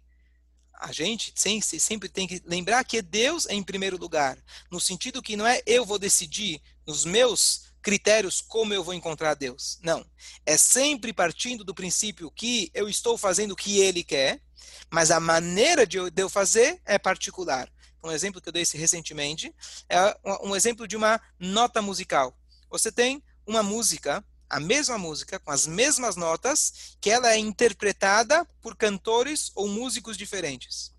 [0.75, 1.33] a gente
[1.81, 4.37] sempre tem que lembrar que Deus é em primeiro lugar,
[4.71, 9.33] no sentido que não é eu vou decidir nos meus critérios como eu vou encontrar
[9.33, 9.79] Deus.
[9.83, 10.05] Não.
[10.45, 14.43] É sempre partindo do princípio que eu estou fazendo o que ele quer,
[14.91, 17.73] mas a maneira de eu fazer é particular
[18.05, 19.51] um exemplo que eu dei recentemente,
[19.89, 22.39] é um exemplo de uma nota musical.
[22.69, 28.45] Você tem uma música, a mesma música, com as mesmas notas, que ela é interpretada
[28.61, 30.95] por cantores ou músicos diferentes.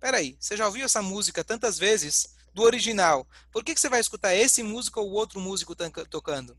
[0.00, 3.26] Peraí, você já ouviu essa música tantas vezes do original?
[3.50, 5.74] Por que, que você vai escutar esse músico ou outro músico
[6.08, 6.56] tocando?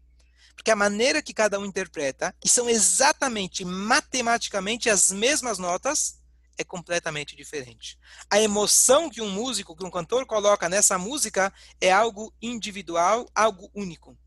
[0.56, 6.20] Porque a maneira que cada um interpreta, e são exatamente matematicamente as mesmas notas,
[6.58, 7.98] é completamente diferente.
[8.30, 13.70] A emoção que um músico, que um cantor coloca nessa música é algo individual, algo
[13.74, 14.18] único.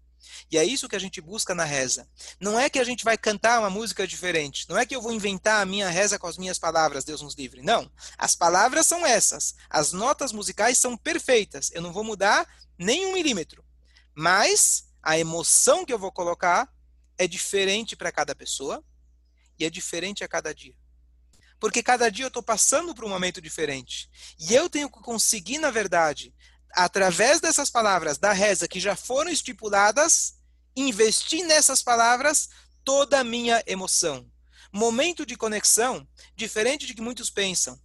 [0.50, 2.08] E é isso que a gente busca na reza.
[2.38, 4.66] Não é que a gente vai cantar uma música diferente.
[4.68, 7.34] Não é que eu vou inventar a minha reza com as minhas palavras, Deus nos
[7.34, 7.62] livre.
[7.62, 7.90] Não.
[8.16, 9.54] As palavras são essas.
[9.68, 11.70] As notas musicais são perfeitas.
[11.72, 12.46] Eu não vou mudar
[12.78, 13.64] nem um milímetro.
[14.14, 16.72] Mas a emoção que eu vou colocar
[17.18, 18.84] é diferente para cada pessoa
[19.58, 20.74] e é diferente a cada dia
[21.60, 24.10] porque cada dia eu estou passando por um momento diferente.
[24.38, 26.34] E eu tenho que conseguir, na verdade,
[26.72, 30.34] através dessas palavras da reza que já foram estipuladas,
[30.76, 32.48] investir nessas palavras
[32.84, 34.30] toda a minha emoção.
[34.72, 36.06] Momento de conexão,
[36.36, 37.80] diferente de que muitos pensam.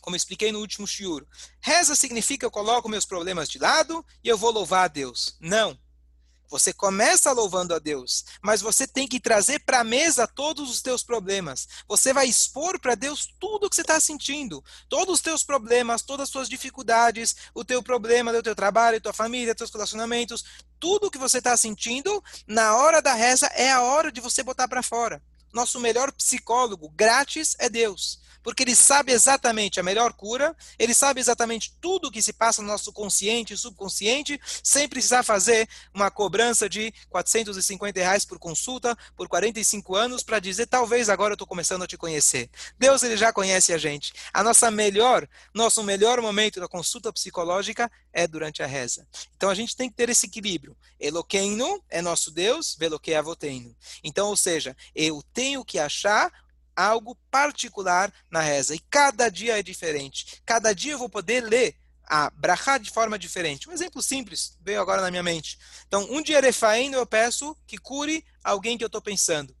[0.00, 1.26] Como expliquei no último shiur.
[1.60, 5.36] Reza significa eu coloco meus problemas de lado e eu vou louvar a Deus.
[5.38, 5.78] Não.
[6.50, 10.82] Você começa louvando a Deus, mas você tem que trazer para a mesa todos os
[10.82, 11.68] teus problemas.
[11.86, 16.02] Você vai expor para Deus tudo o que você está sentindo, todos os teus problemas,
[16.02, 20.44] todas as suas dificuldades, o teu problema do teu trabalho, tua família, teus relacionamentos,
[20.80, 24.42] tudo o que você está sentindo, na hora da reza é a hora de você
[24.42, 25.22] botar para fora.
[25.52, 31.20] Nosso melhor psicólogo grátis é Deus porque ele sabe exatamente a melhor cura, ele sabe
[31.20, 36.10] exatamente tudo o que se passa no nosso consciente e subconsciente, sem precisar fazer uma
[36.10, 41.46] cobrança de 450 reais por consulta, por 45 anos, para dizer, talvez agora eu estou
[41.46, 42.50] começando a te conhecer.
[42.78, 44.12] Deus, ele já conhece a gente.
[44.32, 49.06] A nossa melhor, nosso melhor momento da consulta psicológica é durante a reza.
[49.36, 50.76] Então a gente tem que ter esse equilíbrio.
[50.98, 53.74] Eloqueino é nosso Deus, veloquei avoteno.
[54.02, 56.30] Então, ou seja, eu tenho que achar
[56.80, 58.74] algo particular na reza.
[58.74, 60.42] E cada dia é diferente.
[60.44, 63.68] Cada dia eu vou poder ler a brachá de forma diferente.
[63.68, 65.58] Um exemplo simples veio agora na minha mente.
[65.86, 69.54] Então, um dia Refaim eu peço que cure alguém que eu estou pensando.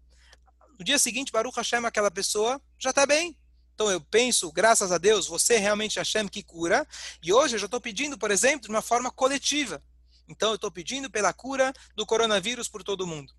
[0.78, 3.36] No dia seguinte, Baruch Hashem, aquela pessoa já está bem.
[3.74, 6.86] Então eu penso, graças a Deus, você realmente Hashem que cura.
[7.22, 9.82] E hoje eu já estou pedindo, por exemplo, de uma forma coletiva.
[10.28, 13.32] Então eu estou pedindo pela cura do coronavírus por todo mundo.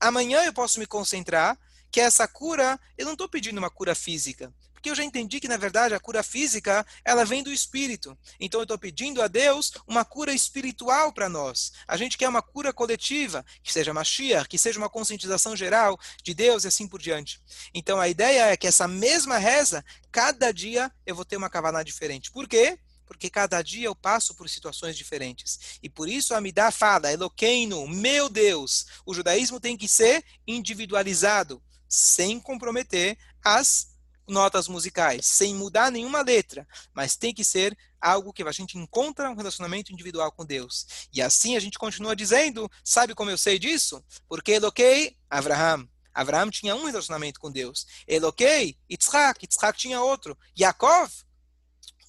[0.00, 1.58] Amanhã eu posso me concentrar
[1.94, 5.46] que essa cura, eu não estou pedindo uma cura física, porque eu já entendi que,
[5.46, 8.18] na verdade, a cura física, ela vem do espírito.
[8.40, 11.72] Então, eu estou pedindo a Deus uma cura espiritual para nós.
[11.86, 16.34] A gente quer uma cura coletiva, que seja Mashiach, que seja uma conscientização geral de
[16.34, 17.40] Deus e assim por diante.
[17.72, 21.84] Então, a ideia é que essa mesma reza, cada dia eu vou ter uma cavana
[21.84, 22.32] diferente.
[22.32, 22.76] Por quê?
[23.06, 25.78] porque cada dia eu passo por situações diferentes.
[25.82, 31.62] E por isso a Amidá fala, Eloqueino, meu Deus, o judaísmo tem que ser individualizado
[31.88, 33.94] sem comprometer as
[34.26, 39.30] notas musicais, sem mudar nenhuma letra, mas tem que ser algo que a gente encontra
[39.30, 41.08] um relacionamento individual com Deus.
[41.12, 44.04] E assim a gente continua dizendo, sabe como eu sei disso?
[44.28, 45.88] Porque Eloquei, Abraham.
[46.12, 47.86] Abraham tinha um relacionamento com Deus.
[48.06, 50.38] Eloquei, Yitzhak, Yitzhak tinha outro.
[50.58, 51.10] Yaakov,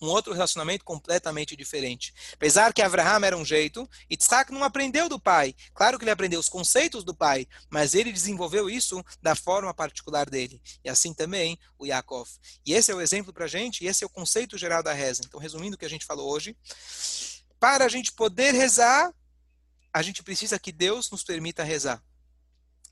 [0.02, 2.14] um outro relacionamento completamente diferente.
[2.34, 5.56] Apesar que Abraham era um jeito, Isaac não aprendeu do pai.
[5.74, 10.30] Claro que ele aprendeu os conceitos do pai, mas ele desenvolveu isso da forma particular
[10.30, 10.62] dele.
[10.84, 12.30] E assim também o Yaakov.
[12.66, 14.94] E esse é o exemplo para a gente, e esse é o conceito geral da
[14.94, 15.24] reza.
[15.26, 16.56] Então, resumindo o que a gente falou hoje,
[17.60, 19.14] para a gente poder rezar,
[19.94, 22.04] a gente precisa que Deus nos permita rezar.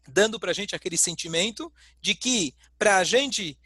[0.07, 1.71] Dando para a gente aquele sentimento
[2.01, 3.57] de que, para a gente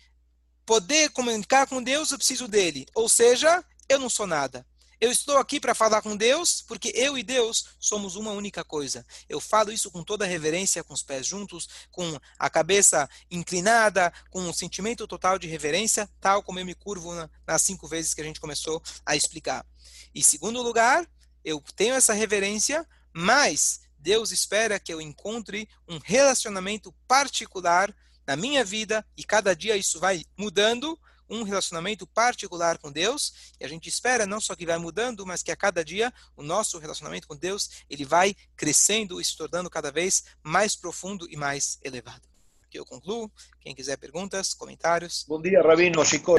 [0.67, 2.85] poder comunicar com Deus, eu preciso dele.
[2.93, 4.67] Ou seja, eu não sou nada.
[4.99, 9.05] Eu estou aqui para falar com Deus, porque eu e Deus somos uma única coisa.
[9.29, 14.41] Eu falo isso com toda reverência, com os pés juntos, com a cabeça inclinada, com
[14.41, 18.21] um sentimento total de reverência, tal como eu me curvo na, nas cinco vezes que
[18.21, 19.65] a gente começou a explicar.
[20.13, 21.07] E segundo lugar,
[21.45, 27.95] eu tenho essa reverência, mas Deus espera que eu encontre um relacionamento particular
[28.27, 30.99] na minha vida e cada dia isso vai mudando
[31.29, 35.43] um relacionamento particular com Deus, e a gente espera não só que vai mudando, mas
[35.43, 39.69] que a cada dia o nosso relacionamento com Deus, ele vai crescendo e se tornando
[39.69, 42.36] cada vez mais profundo e mais elevado.
[42.67, 43.31] Aqui eu concluo.
[43.61, 45.23] Quem quiser perguntas, comentários.
[45.25, 46.35] Bom dia, Rabino Chico.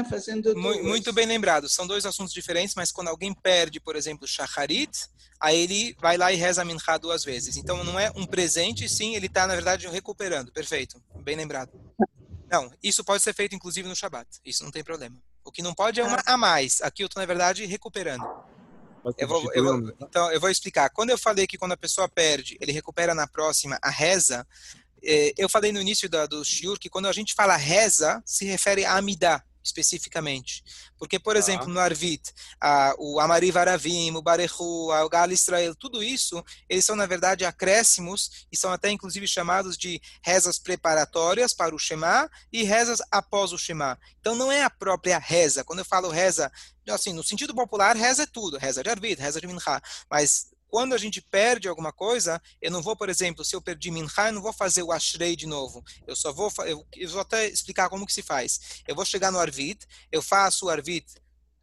[0.54, 1.70] Muito, muito bem lembrado.
[1.70, 4.90] São dois assuntos diferentes, mas quando alguém perde, por exemplo, Shacharit,
[5.40, 7.56] aí ele vai lá e reza Mincha duas vezes.
[7.56, 10.52] Então não é um presente, sim, ele está, na verdade, recuperando.
[10.52, 11.02] Perfeito.
[11.22, 11.72] Bem lembrado.
[12.50, 14.28] Não, isso pode ser feito inclusive no Shabat.
[14.44, 15.16] Isso não tem problema.
[15.42, 16.82] O que não pode é uma a mais.
[16.82, 18.26] Aqui eu estou, na verdade, recuperando.
[19.16, 20.90] Eu vou, eu vou, então, eu vou explicar.
[20.90, 24.46] Quando eu falei que quando a pessoa perde, ele recupera na próxima a reza,
[25.02, 28.84] eu falei no início da, do shiur que quando a gente fala reza, se refere
[28.84, 30.64] a amidá especificamente.
[30.98, 31.38] Porque, por ah.
[31.38, 36.84] exemplo, no Arvit, a, o Amari Varavim, o Barehu, o Gal Israel, tudo isso, eles
[36.84, 42.30] são, na verdade, acréscimos e são até, inclusive, chamados de rezas preparatórias para o Shema
[42.52, 43.98] e rezas após o Shema.
[44.20, 45.64] Então, não é a própria reza.
[45.64, 46.50] Quando eu falo reza,
[46.88, 48.58] assim, no sentido popular, reza é tudo.
[48.58, 49.80] Reza de Arvit, reza de Mincha.
[50.10, 53.90] Mas quando a gente perde alguma coisa, eu não vou, por exemplo, se eu perdi
[53.90, 55.82] Minha, eu não vou fazer o Ashrei de novo.
[56.06, 58.82] Eu só vou, eu, eu vou até explicar como que se faz.
[58.86, 61.06] Eu vou chegar no Arvit, eu faço o Arvit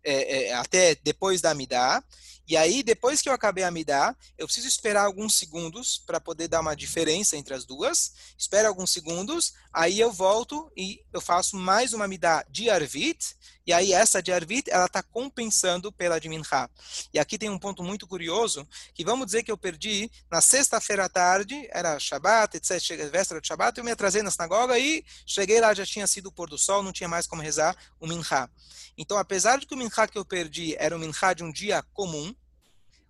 [0.04, 2.04] é, é, até depois da Amidá,
[2.48, 6.48] e aí, depois que eu acabei a Amidá, eu preciso esperar alguns segundos para poder
[6.48, 8.14] dar uma diferença entre as duas.
[8.38, 13.36] Espero alguns segundos, aí eu volto e eu faço mais uma Amidá de Arvit,
[13.66, 16.70] e aí essa de Arvit, ela está compensando pela de Minha.
[17.12, 21.06] E aqui tem um ponto muito curioso, que vamos dizer que eu perdi na sexta-feira
[21.06, 25.60] à tarde, era Shabbat, etc, véspera de Shabbat, eu me atrasei na sinagoga e cheguei
[25.60, 28.50] lá, já tinha sido o pôr do sol, não tinha mais como rezar o Minha.
[28.96, 31.82] Então, apesar de que o Minha que eu perdi era o Minha de um dia
[31.92, 32.35] comum,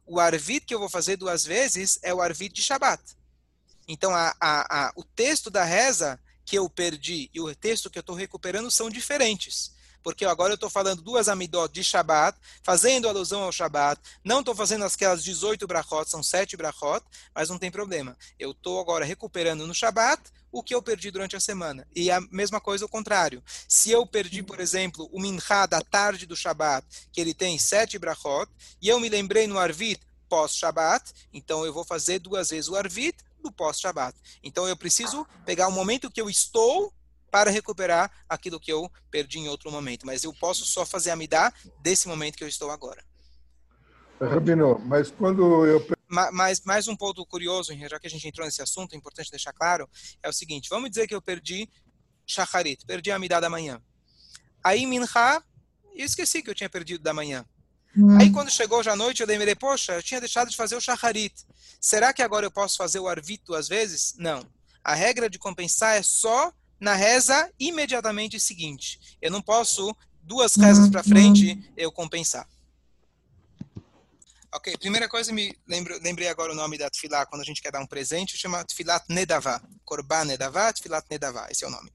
[0.05, 3.01] o Arvit que eu vou fazer duas vezes é o Arvit de Shabbat.
[3.87, 7.97] Então, a, a, a, o texto da reza que eu perdi e o texto que
[7.97, 9.74] eu estou recuperando são diferentes
[10.05, 14.53] porque agora eu estou falando duas amidot de Shabat, fazendo alusão ao Shabat, não estou
[14.53, 17.03] fazendo aquelas 18 brachot, são 7 brachot,
[17.33, 18.15] mas não tem problema.
[18.37, 21.87] Eu estou agora recuperando no Shabat o que eu perdi durante a semana.
[21.95, 23.43] E a mesma coisa o contrário.
[23.67, 27.97] Se eu perdi, por exemplo, o Mincha da tarde do Shabat, que ele tem 7
[27.97, 28.47] brachot,
[28.79, 29.99] e eu me lembrei no Arvit
[30.29, 34.15] pós-Shabat, então eu vou fazer duas vezes o Arvit do pós-Shabat.
[34.43, 36.93] Então eu preciso pegar o momento que eu estou
[37.35, 40.05] para recuperar aquilo que eu perdi em outro momento.
[40.05, 43.03] Mas eu posso só fazer a midá desse momento que eu estou agora.
[44.21, 45.85] Rabino, mas quando eu.
[46.31, 49.51] Mas mais um ponto curioso, já que a gente entrou nesse assunto, é importante deixar
[49.51, 49.85] claro,
[50.23, 51.69] é o seguinte: vamos dizer que eu perdi
[52.25, 53.81] Shacharit, perdi a midá da manhã.
[54.63, 55.05] Aí Minha,
[55.93, 57.45] eu esqueci que eu tinha perdido da manhã.
[57.97, 58.17] Hum.
[58.17, 60.81] Aí quando chegou já à noite, eu lembrei, poxa, eu tinha deixado de fazer o
[60.81, 61.35] Shacharit.
[61.81, 64.15] Será que agora eu posso fazer o Arvit duas vezes?
[64.17, 64.47] Não.
[64.81, 69.17] A regra de compensar é só na reza imediatamente seguinte.
[69.21, 72.47] Eu não posso, duas rezas para frente, eu compensar.
[74.55, 77.73] Ok, primeira coisa, me lembro, lembrei agora o nome da tefilá, quando a gente quer
[77.73, 79.61] dar um presente, chama tefilat nedavá.
[79.83, 81.91] Korban nedavá, tefilat nedavá, esse é o nome.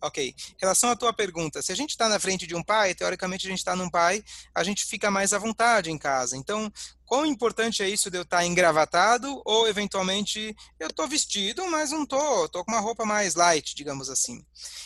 [0.00, 2.94] Ok, em relação à tua pergunta, se a gente está na frente de um pai,
[2.94, 4.24] teoricamente a gente está num pai,
[4.54, 6.34] a gente fica mais à vontade em casa.
[6.34, 6.72] Então,
[7.08, 11.90] quão importante é isso de eu estar tá engravatado ou, eventualmente, eu estou vestido, mas
[11.90, 14.44] não estou, estou com uma roupa mais light, digamos assim.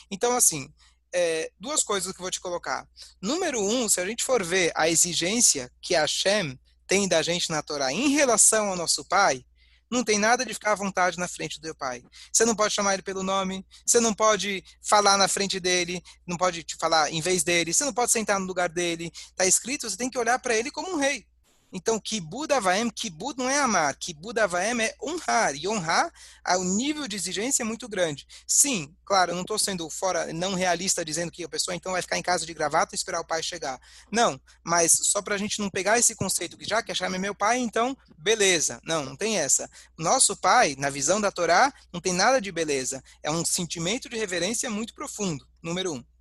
[0.09, 0.73] Então, assim,
[1.13, 2.87] é, duas coisas que eu vou te colocar.
[3.21, 6.57] Número um, se a gente for ver a exigência que a Hashem
[6.87, 9.45] tem da gente na Torá em relação ao nosso pai,
[9.91, 12.05] não tem nada de ficar à vontade na frente do teu pai.
[12.33, 16.37] Você não pode chamar ele pelo nome, você não pode falar na frente dele, não
[16.37, 19.11] pode te falar em vez dele, você não pode sentar no lugar dele.
[19.13, 21.27] Está escrito, você tem que olhar para ele como um rei.
[21.73, 26.13] Então, kibud avaem, kibud não é amar, kibud avaem é honrar, e honrar,
[26.59, 28.27] o nível de exigência é muito grande.
[28.47, 32.03] Sim, claro, eu não estou sendo fora, não realista, dizendo que a pessoa então vai
[32.03, 33.81] ficar em casa de gravata e esperar o pai chegar.
[34.11, 37.19] Não, mas só para a gente não pegar esse conceito que já que Hashem é
[37.19, 38.81] meu pai, então, beleza.
[38.85, 39.71] Não, não tem essa.
[39.97, 43.03] Nosso pai, na visão da Torá, não tem nada de beleza.
[43.23, 46.12] É um sentimento de reverência muito profundo, número um.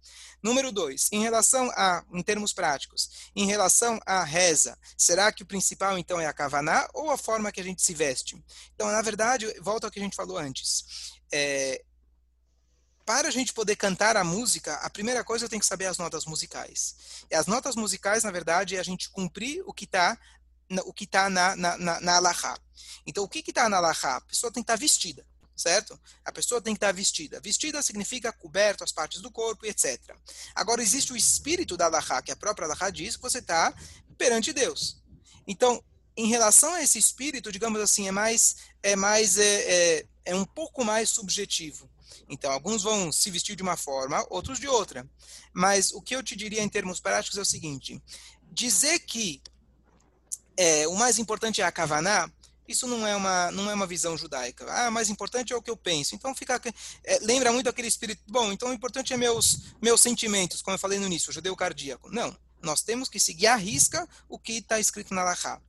[0.41, 5.45] Número dois, em relação a, em termos práticos, em relação à reza, será que o
[5.45, 8.43] principal então é a kavaná ou a forma que a gente se veste?
[8.73, 11.13] Então, na verdade, volta ao que a gente falou antes.
[11.31, 11.83] É,
[13.05, 15.97] para a gente poder cantar a música, a primeira coisa eu tenho que saber as
[15.97, 16.95] notas musicais.
[17.29, 20.17] E as notas musicais, na verdade, é a gente cumprir o que está
[20.85, 22.57] o que está na, na, na, na alahá.
[23.05, 24.15] Então, o que está na alahá?
[24.15, 25.27] A pessoa tem que estar tá vestida,
[25.61, 25.99] certo?
[26.25, 27.39] A pessoa tem que estar vestida.
[27.39, 29.99] Vestida significa coberto as partes do corpo, etc.
[30.55, 33.73] Agora, existe o espírito da alahá, que a própria alahá diz que você está
[34.17, 35.01] perante Deus.
[35.47, 35.83] Então,
[36.15, 40.45] em relação a esse espírito, digamos assim, é mais, é mais, é, é, é um
[40.45, 41.89] pouco mais subjetivo.
[42.29, 45.09] Então, alguns vão se vestir de uma forma, outros de outra.
[45.53, 48.01] Mas o que eu te diria em termos práticos é o seguinte:
[48.51, 49.41] dizer que
[50.57, 52.31] é, o mais importante é a kavaná,
[52.71, 54.65] isso não é uma não é uma visão judaica.
[54.69, 56.15] Ah, mais importante é o que eu penso.
[56.15, 56.59] Então fica
[57.03, 58.21] é, lembra muito aquele espírito.
[58.27, 61.55] Bom, então o importante é meus meus sentimentos, como eu falei no início, o judeu
[61.55, 62.09] cardíaco.
[62.09, 65.61] Não, nós temos que seguir à risca o que está escrito na Lachá.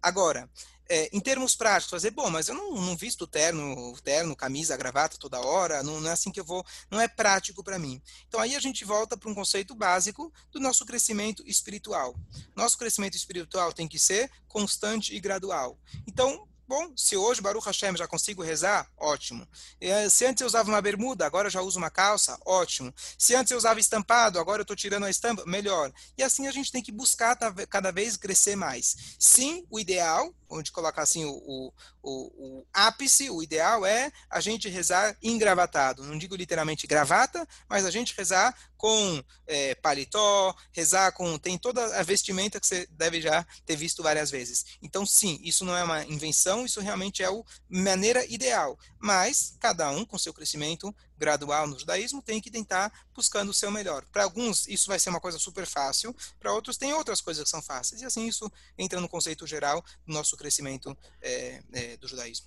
[0.00, 0.48] Agora,
[0.88, 5.16] é, em termos práticos, fazer, bom, mas eu não, não visto terno, terno, camisa, gravata
[5.18, 8.00] toda hora, não, não é assim que eu vou, não é prático para mim.
[8.28, 12.14] Então aí a gente volta para um conceito básico do nosso crescimento espiritual.
[12.54, 15.78] Nosso crescimento espiritual tem que ser constante e gradual.
[16.06, 19.46] Então, Bom, se hoje, Baruch Hashem, já consigo rezar, ótimo.
[19.80, 22.92] Eh, se antes eu usava uma bermuda, agora eu já uso uma calça, ótimo.
[23.16, 25.92] Se antes eu usava estampado, agora eu estou tirando a estampa, melhor.
[26.18, 27.36] E assim a gente tem que buscar
[27.68, 28.96] cada vez crescer mais.
[29.16, 31.72] Sim, o ideal, onde colocar assim o, o,
[32.02, 36.04] o, o, ápice, o ideal é a gente rezar engravatado.
[36.04, 41.38] Não digo literalmente gravata, mas a gente rezar com é, paletó, rezar com.
[41.38, 44.78] tem toda a vestimenta que você deve já ter visto várias vezes.
[44.82, 48.78] Então, sim, isso não é uma invenção, isso realmente é a maneira ideal.
[48.98, 53.70] Mas cada um, com seu crescimento gradual no judaísmo, tem que tentar buscando o seu
[53.70, 54.04] melhor.
[54.12, 57.50] Para alguns, isso vai ser uma coisa super fácil, para outros, tem outras coisas que
[57.50, 58.02] são fáceis.
[58.02, 62.46] E assim, isso entra no conceito geral do nosso crescimento é, é, do judaísmo.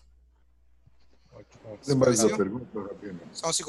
[1.86, 3.20] Tem mais uma pergunta, Rabino?
[3.32, 3.58] Só um segundo.